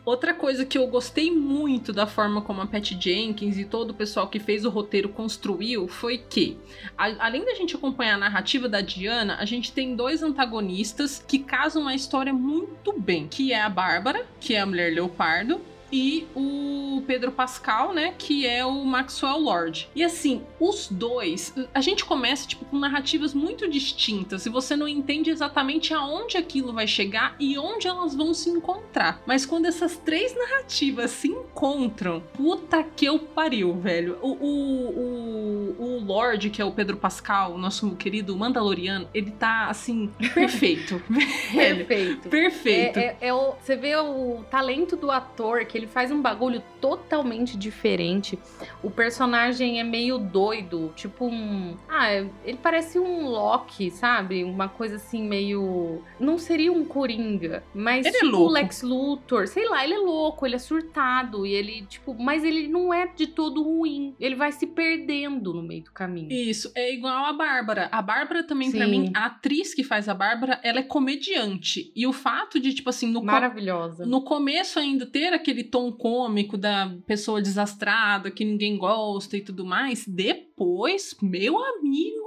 [0.04, 3.94] Outra coisa que eu gostei muito da forma como a Pat Jenkins e todo o
[3.94, 6.56] pessoal que fez o roteiro construiu foi que,
[6.96, 11.38] a- além da gente acompanhar a narrativa da Diana, a gente tem dois antagonistas que
[11.38, 16.26] casam a história muito bem, que é a Bárbara, que é a mulher leopardo, e
[16.34, 19.88] o Pedro Pascal, né, que é o Maxwell Lord.
[19.94, 24.86] E assim, os dois, a gente começa tipo com narrativas muito distintas e você não
[24.88, 29.22] entende exatamente aonde aquilo vai chegar e onde elas vão se encontrar.
[29.26, 34.18] Mas quando essas três narrativas se encontram, puta que eu pariu, velho.
[34.22, 39.30] O, o, o, o Lord, que é o Pedro Pascal, o nosso querido Mandaloriano, ele
[39.30, 41.00] tá assim, perfeito.
[41.52, 41.86] velho.
[41.86, 42.28] Perfeito.
[42.28, 42.98] Perfeito.
[42.98, 46.62] É, é- é o- você vê o talento do ator, que ele faz um bagulho
[46.80, 48.38] totalmente diferente.
[48.82, 51.76] O personagem é meio doido, tipo um.
[51.88, 54.44] Ah, é- ele parece um Loki, sabe?
[54.44, 56.02] Uma coisa assim, meio.
[56.20, 58.52] Não seria um Coringa, mas Ele é tipo o louco.
[58.52, 59.46] Lex Luthor.
[59.48, 61.46] Sei lá, ele é louco, ele é surtado.
[61.46, 62.14] E ele, tipo.
[62.18, 64.14] Mas ele não é de todo ruim.
[64.18, 66.30] Ele vai se perdendo no meio do caminho.
[66.32, 67.88] Isso, é igual a Bárbara.
[67.92, 68.90] A Bárbara também, pra Sim.
[68.90, 71.92] mim, a atriz que faz a Bárbara, ela é comediante.
[71.94, 74.06] E o fato de, tipo assim, no, Maravilhosa.
[74.06, 79.64] no começo ainda ter aquele tom cômico da pessoa desastrada, que ninguém gosta e tudo
[79.64, 82.18] mais, depois, meu amigo.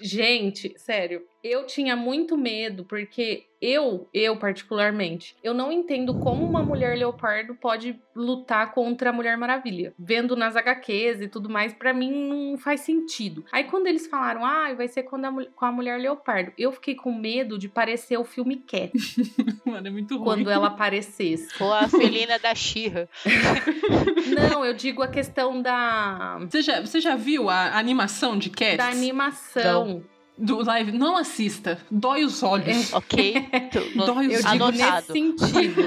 [0.00, 6.62] Gente, sério, eu tinha muito medo, porque eu, eu particularmente, eu não entendo como uma
[6.62, 9.92] mulher leopardo pode lutar contra a Mulher Maravilha.
[9.98, 13.44] Vendo nas HQs e tudo mais, pra mim não faz sentido.
[13.50, 16.94] Aí quando eles falaram, ah, vai ser quando a com a Mulher Leopardo, eu fiquei
[16.94, 18.92] com medo de parecer o filme Cat,
[19.66, 20.24] Mano, é muito ruim.
[20.24, 21.48] quando ela aparecesse.
[21.60, 23.08] Ou a felina da Xirra.
[24.52, 28.76] Não, eu digo a questão da, Você já, você já viu a animação de Cats?
[28.76, 30.04] da animação.
[30.38, 30.92] Do live?
[30.92, 31.78] Não assista.
[31.90, 32.92] Dói os olhos.
[32.92, 33.34] Ok?
[33.72, 34.94] Tu- Dói os Eu digo Anotado.
[34.96, 35.82] nesse sentido.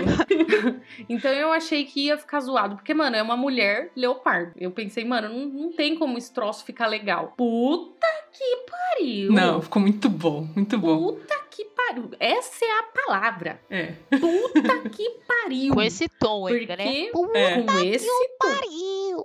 [1.09, 2.75] então eu achei que ia ficar zoado.
[2.75, 4.51] Porque, mano, é uma mulher leopardo.
[4.57, 7.33] Eu pensei, mano, não, não tem como esse troço ficar legal.
[7.37, 9.31] Puta que pariu.
[9.31, 10.47] Não, ficou muito bom.
[10.55, 10.97] Muito bom.
[11.13, 12.09] Puta que pariu.
[12.19, 13.61] Essa é a palavra.
[13.69, 13.93] É.
[14.19, 15.73] Puta que pariu.
[15.73, 17.07] Com esse tom ainda, né?
[17.11, 17.61] Puta É.
[17.61, 18.07] com esse
[18.39, 19.23] pariu!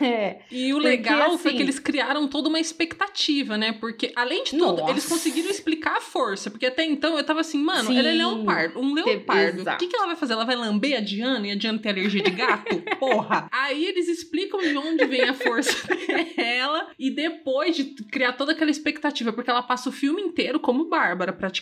[0.00, 3.72] é, E o Porque, legal foi assim- que eles criaram toda uma expectativa, né?
[3.72, 4.90] Porque, além de tudo, Nossa.
[4.90, 6.50] eles conseguiram explicar a força.
[6.50, 7.98] Porque até então eu tava assim, mano, Sim.
[7.98, 8.80] ela é leopardo.
[8.80, 9.62] Um leopardo.
[9.62, 10.32] O que, que ela vai fazer?
[10.32, 12.82] Ela vai lamber a Diana e a Diana tem alergia de gato?
[12.98, 13.48] Porra!
[13.52, 15.70] Aí eles explicam de onde vem a força
[16.36, 16.88] dela.
[16.98, 21.32] E depois de criar toda aquela expectativa, porque ela passa o filme inteiro como Bárbara,
[21.32, 21.59] praticamente.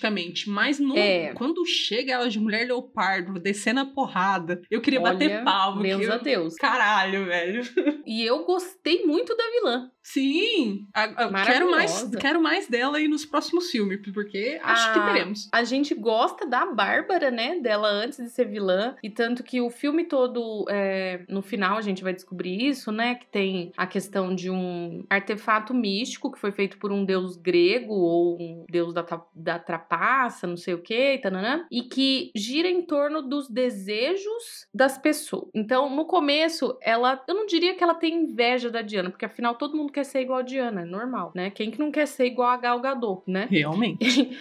[0.51, 1.33] Mas no, É.
[1.35, 5.83] quando chega ela de mulher leopardo, descendo a porrada, eu queria bater Olha, palma.
[5.83, 6.55] Deus que a eu- Deus.
[6.57, 7.63] Caralho, velho.
[8.07, 9.91] E eu gostei muito da vilã.
[10.03, 14.99] Sim, a- a- quero mais, quero mais dela aí nos próximos filmes, porque acho que
[14.99, 15.49] Ah, teremos.
[15.53, 17.61] A gente gosta da Bárbara, né?
[17.61, 18.97] Dela antes de ser vilã.
[19.03, 23.17] E tanto que o filme todo, é, no final, a gente vai descobrir isso, né?
[23.17, 27.93] Que tem a questão de um artefato místico que foi feito por um deus grego
[27.93, 32.69] ou um deus da, ta- da trapaça, não sei o que, tananã, e que gira
[32.69, 35.49] em torno dos desejos das pessoas.
[35.55, 37.23] Então, no começo, ela.
[37.27, 40.21] Eu não diria que ela tem inveja da Diana, porque afinal todo mundo quer ser
[40.21, 41.51] igual a Diana, é normal, né?
[41.51, 43.49] Quem que não quer ser igual a Gal Gadot, né?
[43.51, 43.99] Realmente.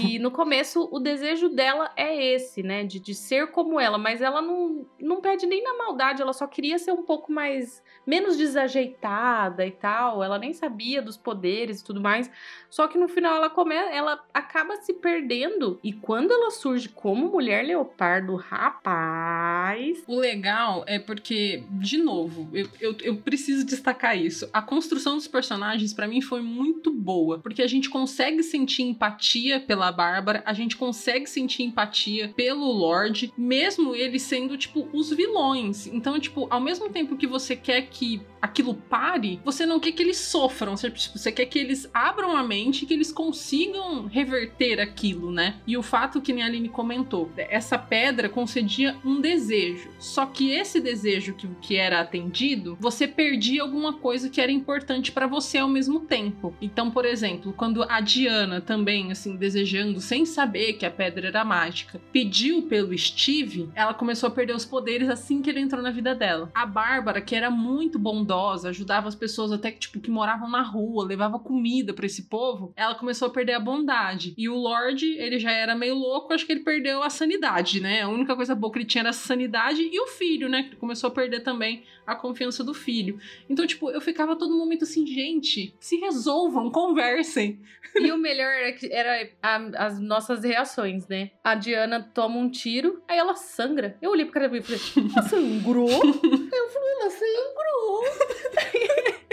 [0.00, 2.84] E no começo, o desejo dela é esse, né?
[2.84, 6.46] De, de ser como ela, mas ela não, não pede nem na maldade, ela só
[6.46, 7.82] queria ser um pouco mais.
[8.06, 10.22] menos desajeitada e tal.
[10.22, 12.30] Ela nem sabia dos poderes e tudo mais.
[12.68, 15.78] Só que no final ela come, ela acaba se perdendo.
[15.82, 20.02] E quando ela surge como mulher leopardo, rapaz.
[20.06, 24.48] O legal é porque, de novo, eu, eu, eu preciso destacar isso.
[24.52, 27.38] A construção dos personagens, pra mim, foi muito boa.
[27.38, 33.32] Porque a gente consegue sentir empatia pela Bárbara, a gente consegue sentir empatia pelo Lorde,
[33.36, 35.86] mesmo eles sendo, tipo, os vilões.
[35.86, 40.02] Então, tipo, ao mesmo tempo que você quer que aquilo pare, você não quer que
[40.02, 40.76] eles sofram.
[40.76, 45.56] Você, tipo, quer que eles abram a mente e que eles consigam reverter aquilo, né?
[45.66, 49.90] E o fato que nem a Aline comentou, essa pedra concedia um desejo.
[49.98, 55.12] Só que esse desejo que, que era atendido, você perdia alguma coisa que era importante
[55.12, 56.54] pra você ao mesmo tempo.
[56.60, 61.44] Então, por exemplo, quando a Diana também, assim, desejando, sem saber que a pedra era
[61.44, 65.90] mágica, pediu pelo Steve, ela começou a perder os poderes assim que ele entrou na
[65.90, 66.50] vida dela.
[66.54, 70.62] A Bárbara, que era muito bondosa, ajudava as pessoas até que, tipo, que moravam na
[70.62, 74.34] rua, levava comida pra esse povo, ela começou a perder a bondade.
[74.36, 78.02] E o Lorde, ele já era meio louco, acho que ele perdeu a sanidade, né?
[78.02, 80.64] A única coisa boa que ele tinha era a sanidade e o filho, né?
[80.64, 83.18] Que começou a perder também a confiança do filho.
[83.48, 87.60] Então, tipo, eu ficava todo momento assim, gente, se resolvam, conversem.
[87.96, 91.30] E o melhor era, que era a- as nossas reações, né?
[91.42, 93.96] A Diana toma um tiro, aí ela sangra.
[94.00, 94.80] Eu olhei pro cara e falei,
[95.16, 95.88] ela sangrou?
[96.52, 98.04] eu ela sangrou.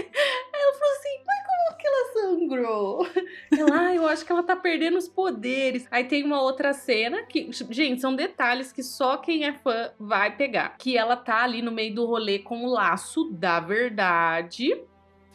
[0.54, 3.08] ela falou assim, mas como que ela sangrou?
[3.58, 5.88] Ela, ah, eu acho que ela tá perdendo os poderes.
[5.91, 10.36] Aí tem uma outra cena que, gente, são detalhes que só quem é fã vai
[10.36, 10.78] pegar.
[10.78, 14.80] Que ela tá ali no meio do rolê com o laço da verdade.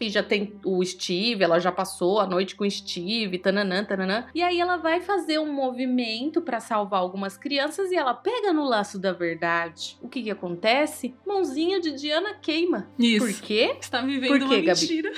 [0.02, 4.26] E já tem o Steve, ela já passou a noite com o Steve, tananã, tananã.
[4.34, 8.64] E aí ela vai fazer um movimento pra salvar algumas crianças e ela pega no
[8.64, 9.96] laço da verdade.
[10.02, 11.14] O que que acontece?
[11.24, 12.90] Mãozinha de Diana queima.
[12.98, 13.26] Isso.
[13.26, 13.76] Por quê?
[13.80, 15.12] Está vivendo Por quê, uma Gabi?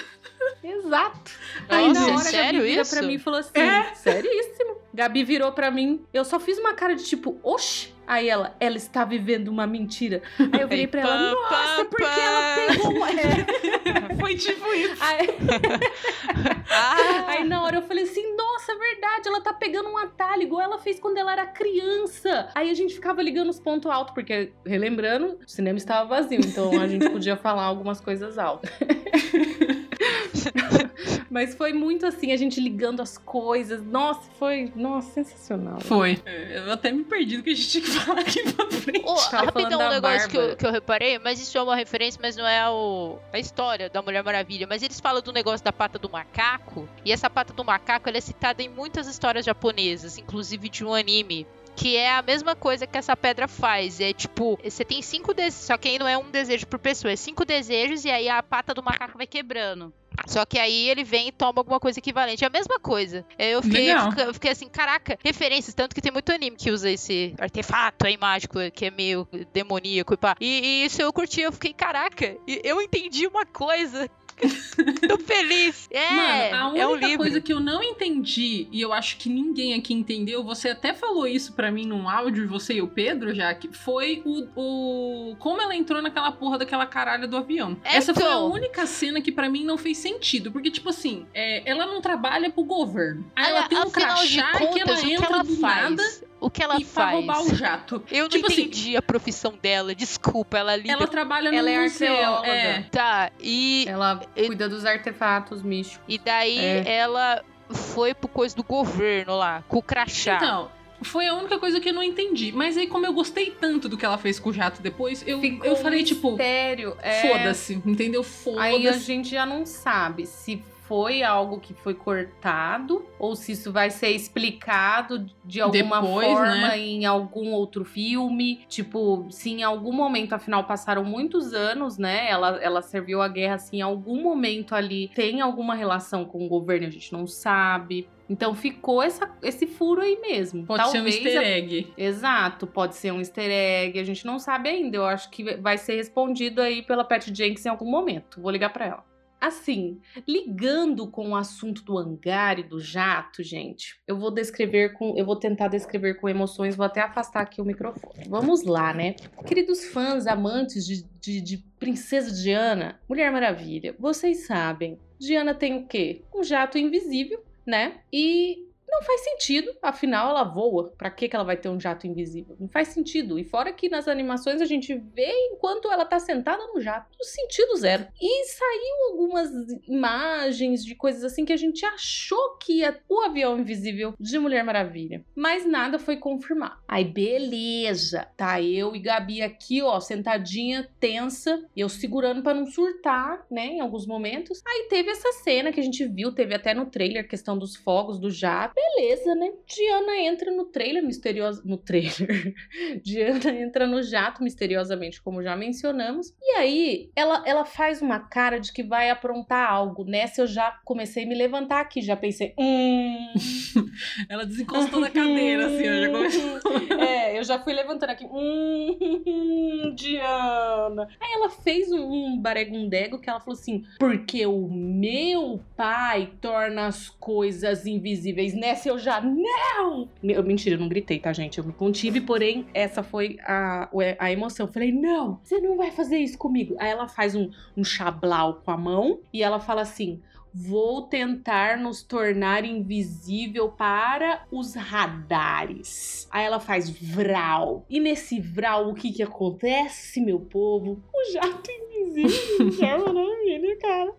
[0.62, 1.30] Exato.
[1.68, 2.96] Aí Nossa, na é hora a sério Gabi vira isso?
[2.96, 3.94] pra mim e falou assim: É.
[3.94, 4.74] seríssimo.
[4.92, 7.92] Gabi virou pra mim, eu só fiz uma cara de tipo, oxe.
[8.06, 10.22] Aí ela, ela está vivendo uma mentira.
[10.38, 12.92] Aí eu virei pra ela, nossa, porque ela pegou.
[12.92, 14.14] um-" É.
[14.20, 15.02] Foi tipo isso.
[15.02, 15.26] Aí,
[16.70, 20.42] Ah, aí na hora eu falei assim, nossa, é verdade, ela tá pegando um atalho,
[20.42, 22.48] igual ela fez quando ela era criança.
[22.54, 26.78] Aí a gente ficava ligando os pontos altos, porque, relembrando, o cinema estava vazio, então
[26.80, 28.70] a gente podia falar algumas coisas altas.
[31.30, 33.82] Mas foi muito assim, a gente ligando as coisas.
[33.82, 35.80] Nossa, foi, nossa, sensacional.
[35.80, 36.20] Foi.
[36.26, 39.30] Eu até me perdi do que a gente tinha que falar aqui pra frente.
[39.30, 42.36] Tava rapidão, um negócio que eu, que eu reparei, mas isso é uma referência, mas
[42.36, 44.66] não é o, a história da Mulher Maravilha.
[44.68, 48.18] Mas eles falam do negócio da pata do macaco, e essa pata do macaco ela
[48.18, 51.46] é citada em muitas histórias japonesas, inclusive de um anime.
[51.76, 54.00] Que é a mesma coisa que essa pedra faz.
[54.00, 55.66] É tipo, você tem cinco desejos.
[55.66, 58.42] Só que aí não é um desejo por pessoa, é cinco desejos e aí a
[58.42, 59.92] pata do macaco vai quebrando.
[60.26, 62.44] Só que aí ele vem e toma alguma coisa equivalente.
[62.44, 63.26] É a mesma coisa.
[63.38, 65.74] Eu fiquei, eu fiquei assim, caraca, referências.
[65.74, 70.14] Tanto que tem muito anime que usa esse artefato aí mágico, que é meio demoníaco
[70.14, 70.36] e pá.
[70.40, 74.08] E, e isso eu curti, eu fiquei, caraca, eu entendi uma coisa.
[75.08, 75.88] Tô feliz.
[75.90, 76.10] É,
[76.50, 77.18] Mano, a única é um livro.
[77.18, 81.26] coisa que eu não entendi, e eu acho que ninguém aqui entendeu, você até falou
[81.26, 85.36] isso pra mim num áudio, você e o Pedro, já que foi o, o.
[85.38, 87.76] Como ela entrou naquela porra daquela caralho do avião.
[87.84, 88.50] É, Essa foi a então.
[88.50, 90.50] única cena que pra mim não fez sentido.
[90.52, 93.24] Porque, tipo assim, é, ela não trabalha pro governo.
[93.36, 95.82] Aí ela Olha, tem um crachá que ela contas, o que entra ela do faz?
[95.90, 96.02] nada
[96.40, 97.16] O que ela e pra faz?
[97.16, 98.02] roubar o jato.
[98.10, 99.94] Eu não Tipo assim, entendi a profissão dela.
[99.94, 100.92] Desculpa, ela lida.
[100.92, 102.12] Ela trabalha no Ela é museu.
[102.12, 102.48] arqueóloga.
[102.48, 102.82] É.
[102.90, 106.04] Tá, e, Ela E- cuida dos artefatos místicos.
[106.08, 106.96] e daí É.
[106.96, 110.36] ela foi pro coisa do governo lá, com o crachá.
[110.36, 110.70] Então,
[111.02, 112.52] foi a única coisa que eu não entendi.
[112.52, 115.40] Mas aí, como eu gostei tanto do que ela fez com o jato depois, eu,
[115.40, 116.96] Ficou eu falei, um tipo, mistério.
[117.02, 117.22] é.
[117.28, 118.24] foda-se, entendeu?
[118.58, 119.04] Aí a Foda-se.
[119.06, 124.10] gente já não sabe se foi algo que foi cortado ou se isso vai ser
[124.10, 126.78] explicado de alguma Depois, forma né?
[126.78, 128.64] em algum outro filme.
[128.68, 132.28] Tipo, se em algum momento, afinal, passaram muitos anos, né?
[132.28, 136.48] Ela, ela serviu a guerra, assim, em algum momento ali tem alguma relação com o
[136.48, 138.08] governo, a gente não sabe.
[138.28, 140.64] Então ficou essa, esse furo aí mesmo.
[140.66, 141.92] Pode ser um Talvez easter a- egg.
[141.96, 144.96] Exato, pode ser um easter egg, a gente não sabe ainda.
[144.96, 148.40] Eu acho que vai ser respondido aí pela Pat Jenks em algum momento.
[148.40, 149.13] Vou ligar pra ela.
[149.44, 155.14] Assim, ligando com o assunto do hangar e do jato, gente, eu vou descrever com,
[155.18, 158.26] eu vou tentar descrever com emoções, vou até afastar aqui o microfone.
[158.26, 159.14] Vamos lá, né?
[159.46, 165.86] Queridos fãs, amantes de, de, de Princesa Diana, Mulher Maravilha, vocês sabem, Diana tem o
[165.86, 166.22] quê?
[166.34, 167.98] Um jato invisível, né?
[168.10, 168.63] E
[168.94, 170.92] não faz sentido, afinal ela voa.
[170.96, 172.56] Pra que ela vai ter um jato invisível?
[172.58, 173.38] Não faz sentido.
[173.38, 177.08] E fora que nas animações a gente vê enquanto ela tá sentada no jato.
[177.22, 178.06] Sentido zero.
[178.20, 179.50] E saiu algumas
[179.88, 184.62] imagens de coisas assim que a gente achou que ia o avião invisível de Mulher
[184.62, 185.24] Maravilha.
[185.34, 186.78] Mas nada foi confirmado.
[186.86, 193.44] Aí beleza, tá eu e Gabi aqui, ó, sentadinha, tensa, eu segurando pra não surtar,
[193.50, 194.62] né, em alguns momentos.
[194.66, 198.18] Aí teve essa cena que a gente viu, teve até no trailer, questão dos fogos
[198.18, 198.74] do jato.
[198.84, 199.52] Beleza, né?
[199.66, 201.62] Diana entra no trailer misteriosa.
[201.64, 202.54] No trailer.
[203.02, 206.34] Diana entra no jato misteriosamente, como já mencionamos.
[206.40, 210.04] E aí, ela, ela faz uma cara de que vai aprontar algo.
[210.04, 212.54] Nessa eu já comecei a me levantar aqui, já pensei.
[212.58, 213.32] Hum.
[214.28, 216.54] Ela desencostou da cadeira, assim, ó, já começou.
[217.04, 218.24] É, eu já fui levantando aqui.
[218.26, 221.08] Hum, Diana.
[221.20, 227.08] Aí ela fez um, baregundego que ela falou assim: porque o meu pai torna as
[227.08, 228.54] coisas invisíveis.
[228.74, 229.20] Nessa eu já.
[229.20, 230.08] Não!
[230.20, 231.58] Eu, mentira, eu não gritei, tá, gente?
[231.58, 234.66] Eu me contive, porém, essa foi a, a emoção.
[234.66, 236.74] Eu falei: não, você não vai fazer isso comigo.
[236.80, 240.20] Aí ela faz um, um chablau com a mão e ela fala assim.
[240.56, 246.28] Vou tentar nos tornar invisível para os radares.
[246.30, 247.84] Aí ela faz vral.
[247.90, 251.02] E nesse vral, o que que acontece, meu povo?
[251.12, 254.14] O jato invisível já maravilha, cara.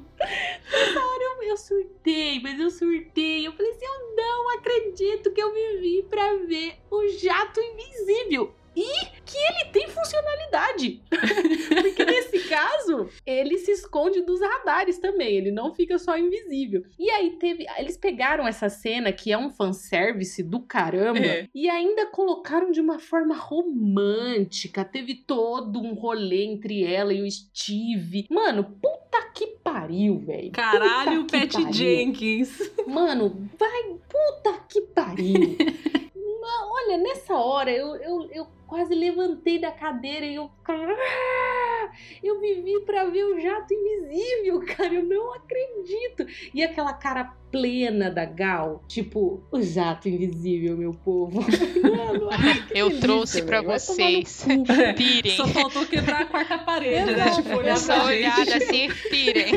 [0.20, 3.46] Nessa hora eu, eu surtei, mas eu surtei.
[3.46, 8.54] Eu falei assim: eu não acredito que eu vivi pra ver o jato invisível.
[8.76, 11.02] E que ele tem funcionalidade.
[11.10, 15.36] Porque nesse caso, ele se esconde dos radares também.
[15.36, 16.82] Ele não fica só invisível.
[16.98, 17.66] E aí teve.
[17.78, 21.48] Eles pegaram essa cena, que é um fanservice do caramba, É.
[21.54, 24.84] e ainda colocaram de uma forma romântica.
[24.84, 28.26] Teve todo um rolê entre ela e o Steve.
[28.30, 30.52] Mano, puta que pariu, velho.
[30.52, 31.72] Caralho, Pat.
[31.72, 32.58] Jenkins.
[32.86, 35.56] Mano, vai, puta que pariu.
[36.40, 40.50] Não, olha, nessa hora eu, eu, eu quase levantei da cadeira e eu.
[40.66, 41.90] Ah!
[42.22, 44.94] Eu vivi pra ver o jato invisível, cara.
[44.94, 46.26] Eu não acredito.
[46.54, 51.40] E aquela cara plena da Gal, tipo, o jato invisível, meu povo.
[51.82, 54.46] Mano, ai, Eu delícia, trouxe no vocês.
[54.96, 55.36] Pirem.
[55.36, 57.30] Só faltou quebrar a quarta parede, né?
[57.30, 58.62] Tipo, olhar Essa pra olhada gente.
[58.62, 59.52] assim, pirem.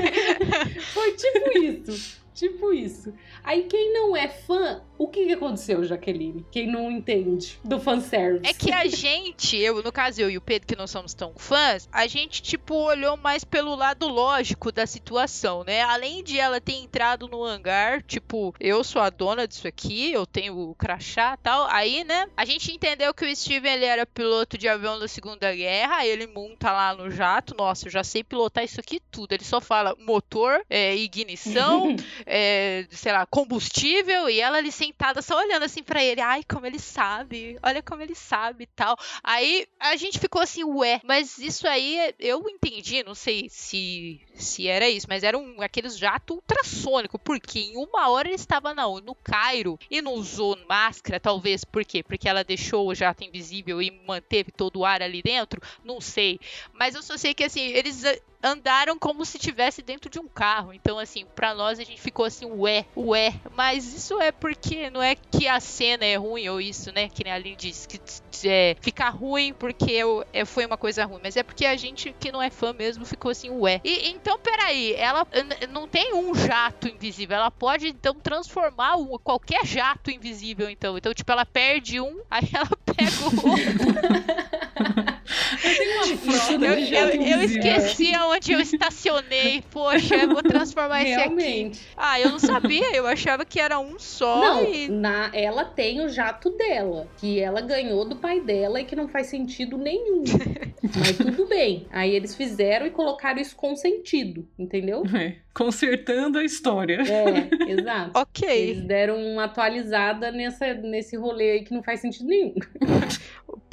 [0.82, 2.24] Foi tipo isso.
[2.34, 3.14] Tipo isso.
[3.44, 6.46] Aí quem não é fã, o que, que aconteceu, Jaqueline?
[6.52, 8.50] Quem não entende do fanservice.
[8.50, 11.34] É que a gente, eu, no caso eu e o Pedro, que não somos tão
[11.36, 15.82] fãs, a gente, tipo, olhou mais pelo lado lógico da situação, né?
[15.82, 20.26] Além de ela ter entrado no hangar, tipo, eu sou a dona disso aqui, eu
[20.26, 21.68] tenho o crachá e tal.
[21.70, 25.54] Aí, né, a gente entendeu que o Steven, ele era piloto de avião da Segunda
[25.54, 27.56] Guerra, ele monta lá no jato.
[27.58, 29.34] Nossa, eu já sei pilotar isso aqui tudo.
[29.34, 35.38] Ele só fala motor, é, ignição, é, sei lá, combustível, e ela ali sentada só
[35.38, 36.20] olhando assim pra ele.
[36.22, 38.98] Ai, como ele sabe, olha como ele sabe e tal.
[39.24, 44.68] Aí a gente ficou assim, ué, mas isso aí eu entendi, não sei se se
[44.68, 48.84] era isso, mas era um aqueles jato ultrassônico, porque em uma hora ele estava na,
[48.88, 52.04] no Cairo e não usou máscara, talvez, por quê?
[52.04, 56.40] Porque ela deixou o jato invisível e manteve todo o ar ali dentro, não sei.
[56.74, 58.04] Mas eu só sei que assim, eles
[58.44, 60.74] andaram como se estivesse dentro de um carro.
[60.74, 63.34] Então, assim, pra nós a gente ficou assim, ué, ué.
[63.56, 67.08] Mas isso é porque não é que a cena é ruim ou isso, né?
[67.08, 68.00] Que nem a Aline disse, que
[68.46, 71.22] é, ficar ruim porque eu, é, foi uma coisa ruim.
[71.24, 73.80] Mas é porque a gente que não é fã mesmo ficou assim, ué.
[73.84, 75.28] E, então, peraí, ela
[75.70, 77.36] não tem um jato invisível.
[77.36, 80.98] Ela pode, então, transformar o- qualquer jato invisível, então.
[80.98, 85.13] Então, tipo, ela perde um, aí ela pega o outro.
[85.62, 89.64] Tem uma frota Eu, de eu, eu esqueci aonde eu estacionei.
[89.72, 91.22] Poxa, eu vou transformar esse aqui.
[91.22, 91.82] Realmente.
[91.96, 92.96] Ah, eu não sabia.
[92.96, 94.90] Eu achava que era um só Não, e.
[94.90, 99.08] na, ela tem o jato dela, que ela ganhou do pai dela e que não
[99.08, 100.24] faz sentido nenhum.
[100.84, 101.88] Mas tudo bem.
[101.92, 105.04] Aí eles fizeram e colocaram isso com sentido, entendeu?
[105.16, 107.00] É, consertando a história.
[107.02, 108.12] É, exato.
[108.20, 108.48] Ok.
[108.48, 112.54] Eles deram uma atualizada nessa, nesse rolê aí que não faz sentido nenhum.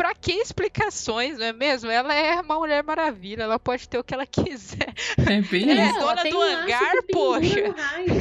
[0.01, 1.91] Pra que explicações, não é mesmo?
[1.91, 3.43] Ela é uma mulher maravilha.
[3.43, 4.95] Ela pode ter o que ela quiser.
[5.19, 5.99] É bem É, isso.
[5.99, 7.75] ela dona tem do um hangar, poxa.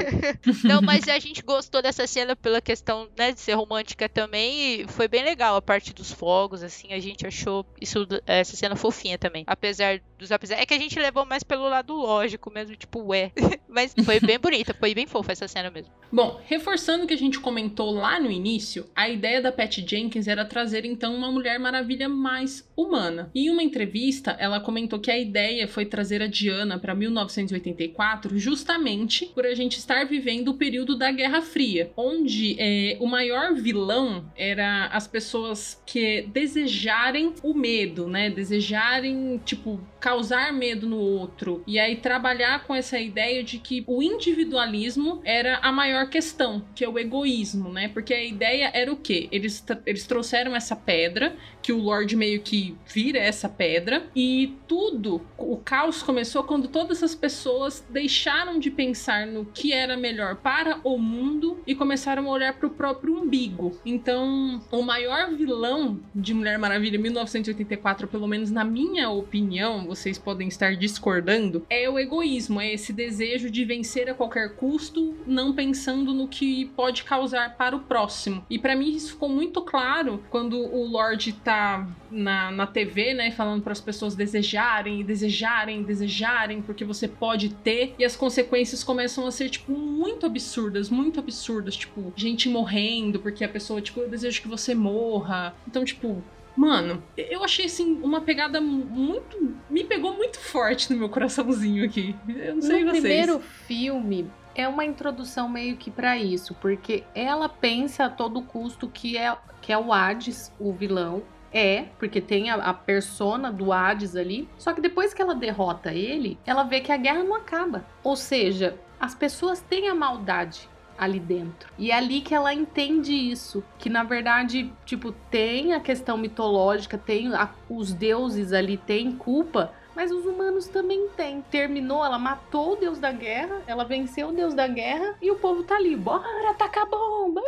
[0.67, 4.81] Não, mas a gente gostou dessa cena pela questão, né, de ser romântica também.
[4.81, 6.91] E foi bem legal a parte dos fogos, assim.
[6.91, 9.45] A gente achou isso, essa cena fofinha também.
[9.47, 10.55] Apesar dos apesar.
[10.55, 13.31] É que a gente levou mais pelo lado lógico mesmo, tipo, ué.
[13.67, 15.91] Mas foi bem bonita, foi bem fofa essa cena mesmo.
[16.11, 20.27] Bom, reforçando o que a gente comentou lá no início, a ideia da Pat Jenkins
[20.27, 23.31] era trazer então uma Mulher Maravilha mais humana.
[23.33, 29.27] Em uma entrevista, ela comentou que a ideia foi trazer a Diana para 1984 justamente
[29.27, 34.25] por a gente estar vivendo o período da Guerra Fria, onde é, o maior vilão
[34.35, 38.29] era as pessoas que desejarem o medo, né?
[38.29, 39.79] Desejarem, tipo,
[40.09, 41.63] causar medo no outro.
[41.67, 46.83] E aí trabalhar com essa ideia de que o individualismo era a maior questão, que
[46.83, 47.89] é o egoísmo, né?
[47.89, 49.29] Porque a ideia era o quê?
[49.31, 55.21] Eles, eles trouxeram essa pedra, que o Lorde meio que vira essa pedra, e tudo,
[55.37, 60.79] o caos começou quando todas as pessoas deixaram de pensar no que era melhor para
[60.83, 63.79] o mundo e começaram a olhar para o próprio umbigo.
[63.85, 70.47] Então, o maior vilão de Mulher Maravilha 1984, pelo menos na minha opinião, vocês podem
[70.47, 76.13] estar discordando, é o egoísmo, é esse desejo de vencer a qualquer custo, não pensando
[76.13, 78.45] no que pode causar para o próximo.
[78.49, 83.31] E para mim isso ficou muito claro quando o Lorde tá na, na TV, né,
[83.31, 89.27] falando para as pessoas desejarem, desejarem, desejarem, porque você pode ter, e as consequências começam
[89.27, 94.09] a ser, tipo, muito absurdas, muito absurdas, tipo, gente morrendo, porque a pessoa, tipo, eu
[94.09, 95.53] desejo que você morra.
[95.67, 96.23] Então, tipo,
[96.55, 99.55] Mano, eu achei assim uma pegada muito.
[99.69, 102.15] Me pegou muito forte no meu coraçãozinho aqui.
[102.27, 103.01] Eu não sei no vocês.
[103.01, 108.89] primeiro filme é uma introdução meio que pra isso, porque ela pensa a todo custo
[108.89, 111.23] que é que é o Hades, o vilão.
[111.51, 114.47] É, porque tem a, a persona do Hades ali.
[114.57, 117.85] Só que depois que ela derrota ele, ela vê que a guerra não acaba.
[118.03, 120.69] Ou seja, as pessoas têm a maldade
[120.99, 121.71] ali dentro.
[121.77, 126.97] E é ali que ela entende isso, que na verdade, tipo, tem a questão mitológica,
[126.97, 131.41] tem a- os deuses ali têm culpa, mas os humanos também têm.
[131.49, 135.35] Terminou, ela matou o deus da guerra, ela venceu o deus da guerra e o
[135.37, 137.41] povo tá ali, bora tacar bomba,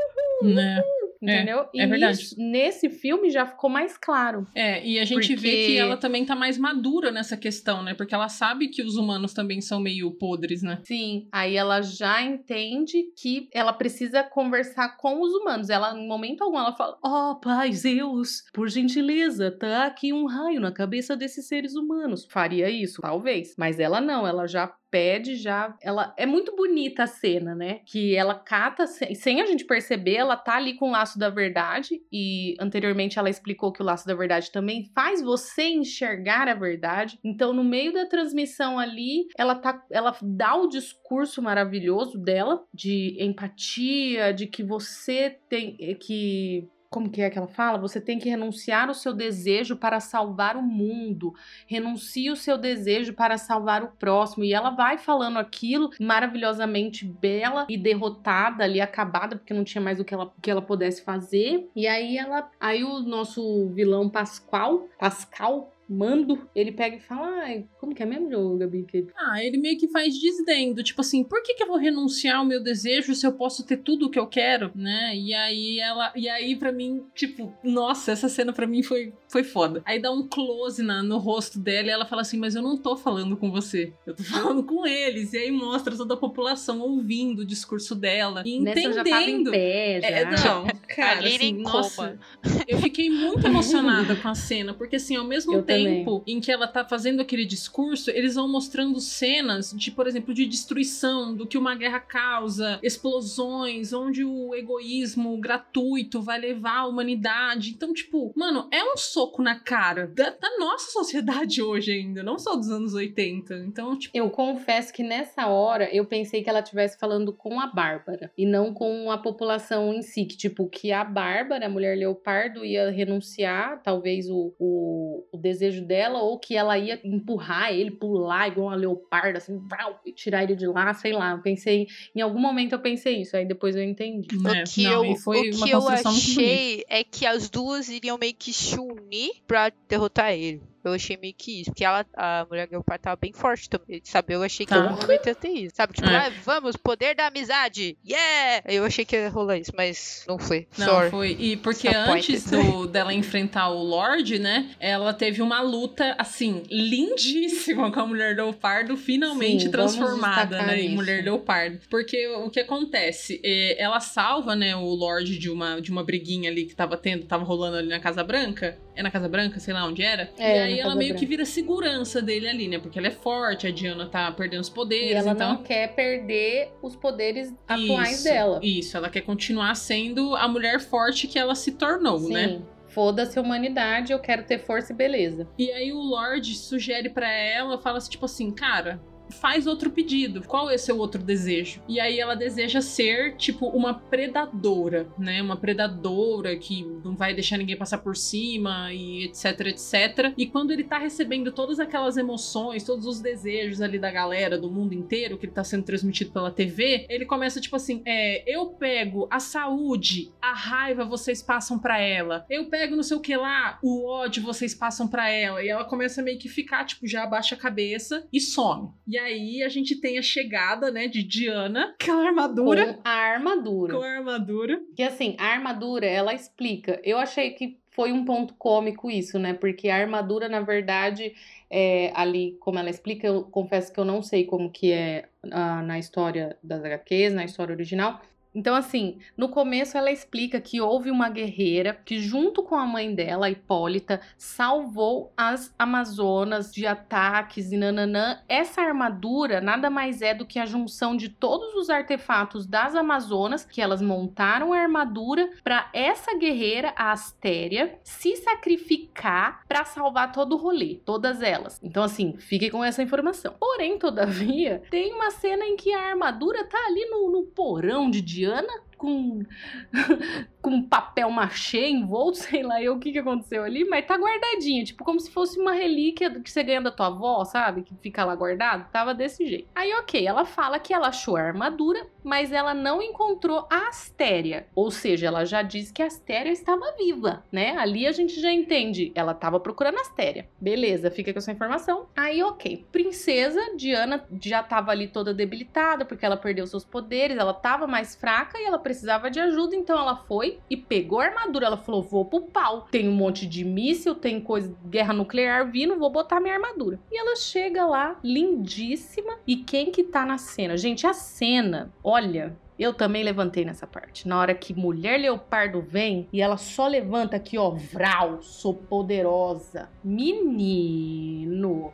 [0.44, 0.82] Né?
[1.22, 1.60] Entendeu?
[1.76, 2.18] é e verdade.
[2.18, 4.48] nisso- nesse filme já ficou mais claro.
[4.56, 7.94] É, e a gente vê Porque- que ela também tá mais madura nessa questão, né?
[7.94, 10.80] Porque ela sabe que os humanos também são meio podres, né?
[10.84, 15.70] Sim, aí ela já entende que ela precisa conversar com os humanos.
[15.70, 20.60] Ela, em momento algum, ela fala: Ó, pai Zeus, por gentileza, tá aqui um raio
[20.60, 22.26] na cabeça desses seres humanos.
[22.30, 23.02] Faria isso?
[23.02, 23.54] Talvez.
[23.58, 25.76] Mas ela não, ela já pede, já.
[25.82, 27.80] Ela é muito bonita a cena, né?
[27.86, 31.30] Que ela cata, se- sem a gente perceber, ela tá ali com o laço da
[31.30, 32.02] verdade.
[32.12, 37.18] E anteriormente ela explicou que o laço da verdade também faz você enxergar a verdade.
[37.24, 43.16] Então, no meio da transmissão ali, ela tá, ela dá o discurso maravilhoso dela de
[43.20, 47.78] empatia, de que você tem que como que é que ela fala?
[47.78, 51.34] Você tem que renunciar o seu desejo para salvar o mundo.
[51.66, 54.44] Renuncie o seu desejo para salvar o próximo.
[54.44, 60.02] E ela vai falando aquilo maravilhosamente bela e derrotada ali, acabada, porque não tinha mais
[60.02, 61.70] o que ela, que ela pudesse fazer.
[61.74, 62.52] E aí ela.
[62.60, 68.06] Aí o nosso vilão Pascal, Pascal, Mando, ele pega e fala: Ai, como que é
[68.06, 68.84] mesmo, Gabi?
[68.84, 72.38] Que Ah, ele meio que faz desdendo, tipo assim, por que, que eu vou renunciar
[72.38, 75.14] ao meu desejo se eu posso ter tudo o que eu quero, né?
[75.16, 79.44] E aí ela, e aí para mim, tipo, nossa, essa cena pra mim foi foi
[79.44, 79.82] foda.
[79.86, 82.78] Aí dá um close na, no rosto dela e ela fala assim, mas eu não
[82.78, 85.34] tô falando com você, eu tô falando com eles.
[85.34, 89.22] E aí mostra toda a população ouvindo o discurso dela e nessa eu já tava
[89.22, 89.52] em entendendo.
[89.52, 90.08] pé, já.
[90.08, 92.20] É, não, cara, assim, nossa,
[92.68, 95.81] eu fiquei muito emocionada com a cena, porque assim, ao mesmo Eu também.
[95.84, 100.34] Tempo em que ela tá fazendo aquele discurso, eles vão mostrando cenas de, por exemplo,
[100.34, 106.88] de destruição, do que uma guerra causa, explosões, onde o egoísmo gratuito vai levar a
[106.88, 107.72] humanidade.
[107.72, 112.38] Então, tipo, mano, é um soco na cara da, da nossa sociedade hoje ainda, não
[112.38, 113.56] só dos anos 80.
[113.68, 117.68] Então, tipo, Eu confesso que nessa hora eu pensei que ela estivesse falando com a
[117.68, 120.26] Bárbara e não com a população em si.
[120.26, 125.71] Que, tipo, que a Bárbara, a mulher leopardo, ia renunciar, talvez, o, o, o desejo
[125.80, 129.62] dela, ou que ela ia empurrar ele, pular igual uma leoparda, assim,
[130.06, 131.32] e tirar ele de lá, sei lá.
[131.32, 134.28] Eu pensei, em algum momento eu pensei isso, aí depois eu entendi.
[134.38, 134.64] né?
[134.64, 138.18] O que, não, eu, foi o uma que eu achei é que as duas iriam
[138.18, 140.62] meio que se unir pra derrotar ele.
[140.84, 141.72] Eu achei meio que isso.
[141.72, 144.02] Porque ela, a mulher Leopard tava bem forte também.
[144.04, 144.34] Sabe?
[144.34, 144.80] Eu achei que Tá.
[144.80, 145.76] em algum momento ia ter isso.
[145.76, 145.94] Sabe?
[145.94, 146.16] Tipo, É.
[146.28, 147.98] ah, vamos, poder da amizade!
[148.08, 148.64] Yeah!
[148.68, 150.68] Eu achei que ia rolar isso, mas não foi.
[150.78, 151.10] Não, Sorry.
[151.10, 151.38] foi.
[151.40, 154.70] E porque antes do, dela enfrentar o Lorde, né?
[154.80, 160.82] Ela teve uma luta, assim, lindíssima com a Mulher Leopardo, finalmente Sim, transformada, né?
[160.82, 160.96] Em.
[160.96, 161.80] Mulher Leopardo.
[161.90, 163.40] Porque o que acontece?
[163.44, 167.26] É, ela salva, né, o Lorde de uma, de uma briguinha ali que tava tendo,
[167.26, 168.78] tava rolando ali na Casa Branca.
[168.96, 170.30] É na Casa Branca, sei lá onde era.
[170.38, 171.20] É, e aí ela meio Branca.
[171.20, 172.80] que vira segurança dele ali, né?
[172.80, 175.54] Porque ela é forte, a Diana tá perdendo os poderes, E ela então.
[175.56, 178.60] não quer perder os poderes atuais Isso, dela.
[178.64, 182.34] Isso, ela quer continuar sendo a mulher forte que ela se tornou, Sim.
[182.34, 182.62] né?
[182.88, 185.48] Foda-se a humanidade, eu quero ter força e beleza.
[185.58, 189.02] E aí o Lorde sugere pra ela, fala assim, tipo assim, cara,
[189.32, 190.42] faz outro pedido.
[190.48, 191.82] Qual é seu outro desejo?
[191.88, 195.42] E aí ela deseja ser, tipo, uma predadora, né?
[195.42, 200.34] Uma predadora que não vai deixar ninguém passar por cima e etc, etc.
[200.38, 204.70] E quando ele tá recebendo todas aquelas emoções, todos os desejos ali da galera, do
[204.70, 208.68] mundo inteiro, que ele tá sendo transmitido pela TV, ele começa, tipo assim, é, eu
[208.68, 212.46] pego a saúde, a raiva vocês passam para ela.
[212.50, 215.64] Eu pego não sei o que lá, o ódio vocês passam para ela.
[215.64, 218.90] E ela começa meio que ficar, tipo, já abaixa a cabeça e some.
[219.08, 222.94] E aí a gente tem a chegada, né, de Diana, aquela armadura.
[222.94, 223.94] Com a armadura.
[223.94, 224.82] Com a armadura.
[224.96, 227.00] Que assim, a armadura, ela explica.
[227.04, 229.54] Eu achei que foi um ponto cômico isso, né?
[229.54, 231.34] Porque a armadura, na verdade,
[231.70, 235.82] é, ali, como ela explica, eu confesso que eu não sei como que é ah,
[235.82, 238.22] na história das HQs, na história original,
[238.54, 243.14] então, assim, no começo ela explica que houve uma guerreira que, junto com a mãe
[243.16, 248.40] dela, Hipólita, salvou as Amazonas de ataques e nananã.
[248.50, 253.64] Essa armadura nada mais é do que a junção de todos os artefatos das Amazonas,
[253.64, 260.54] que elas montaram a armadura para essa guerreira, a Astéria, se sacrificar para salvar todo
[260.54, 261.80] o rolê, todas elas.
[261.82, 263.56] Então, assim, fiquem com essa informação.
[263.60, 268.22] Porém, todavia, tem uma cena em que a armadura tá ali no, no porão de
[268.42, 269.44] Diana com,
[270.62, 274.86] com papel machê envolto, sei lá eu o que, que aconteceu ali, mas tá guardadinho,
[274.86, 277.82] tipo como se fosse uma relíquia que você ganha da tua avó, sabe?
[277.82, 279.68] Que fica lá guardado, tava desse jeito.
[279.74, 284.68] Aí, ok, ela fala que ela achou a armadura, mas ela não encontrou a Astéria,
[284.76, 287.76] ou seja, ela já disse que a Astéria estava viva, né?
[287.78, 290.48] Ali a gente já entende, ela tava procurando a Astéria.
[290.60, 292.06] Beleza, fica com essa informação.
[292.16, 297.54] Aí, ok, princesa Diana já tava ali toda debilitada porque ela perdeu seus poderes, ela
[297.54, 301.66] tava mais fraca e ela precisava de ajuda, então ela foi e pegou a armadura.
[301.66, 302.88] Ela falou: vou pro pau.
[302.92, 307.00] Tem um monte de míssil, tem coisa, guerra nuclear vindo, vou botar minha armadura.
[307.10, 309.38] E ela chega lá, lindíssima.
[309.48, 310.76] E quem que tá na cena?
[310.76, 314.28] Gente, a cena, olha, eu também levantei nessa parte.
[314.28, 319.90] Na hora que mulher leopardo vem e ela só levanta aqui, ó, vral, sou poderosa.
[320.04, 321.94] Menino.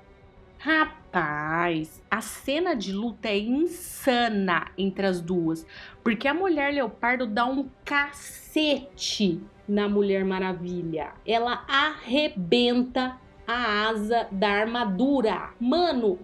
[0.59, 5.65] Rapaz, a cena de luta é insana entre as duas,
[6.07, 11.11] porque a mulher leopardo dá um cacete na Mulher Maravilha.
[11.25, 15.49] Ela arrebenta a asa da armadura.
[15.59, 16.17] Mano,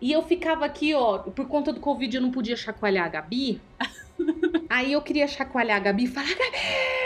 [0.00, 3.60] e eu ficava aqui, ó, por conta do Covid eu não podia chacoalhar a Gabi.
[4.70, 7.05] Aí eu queria chacoalhar a Gabi e falar: Gabi,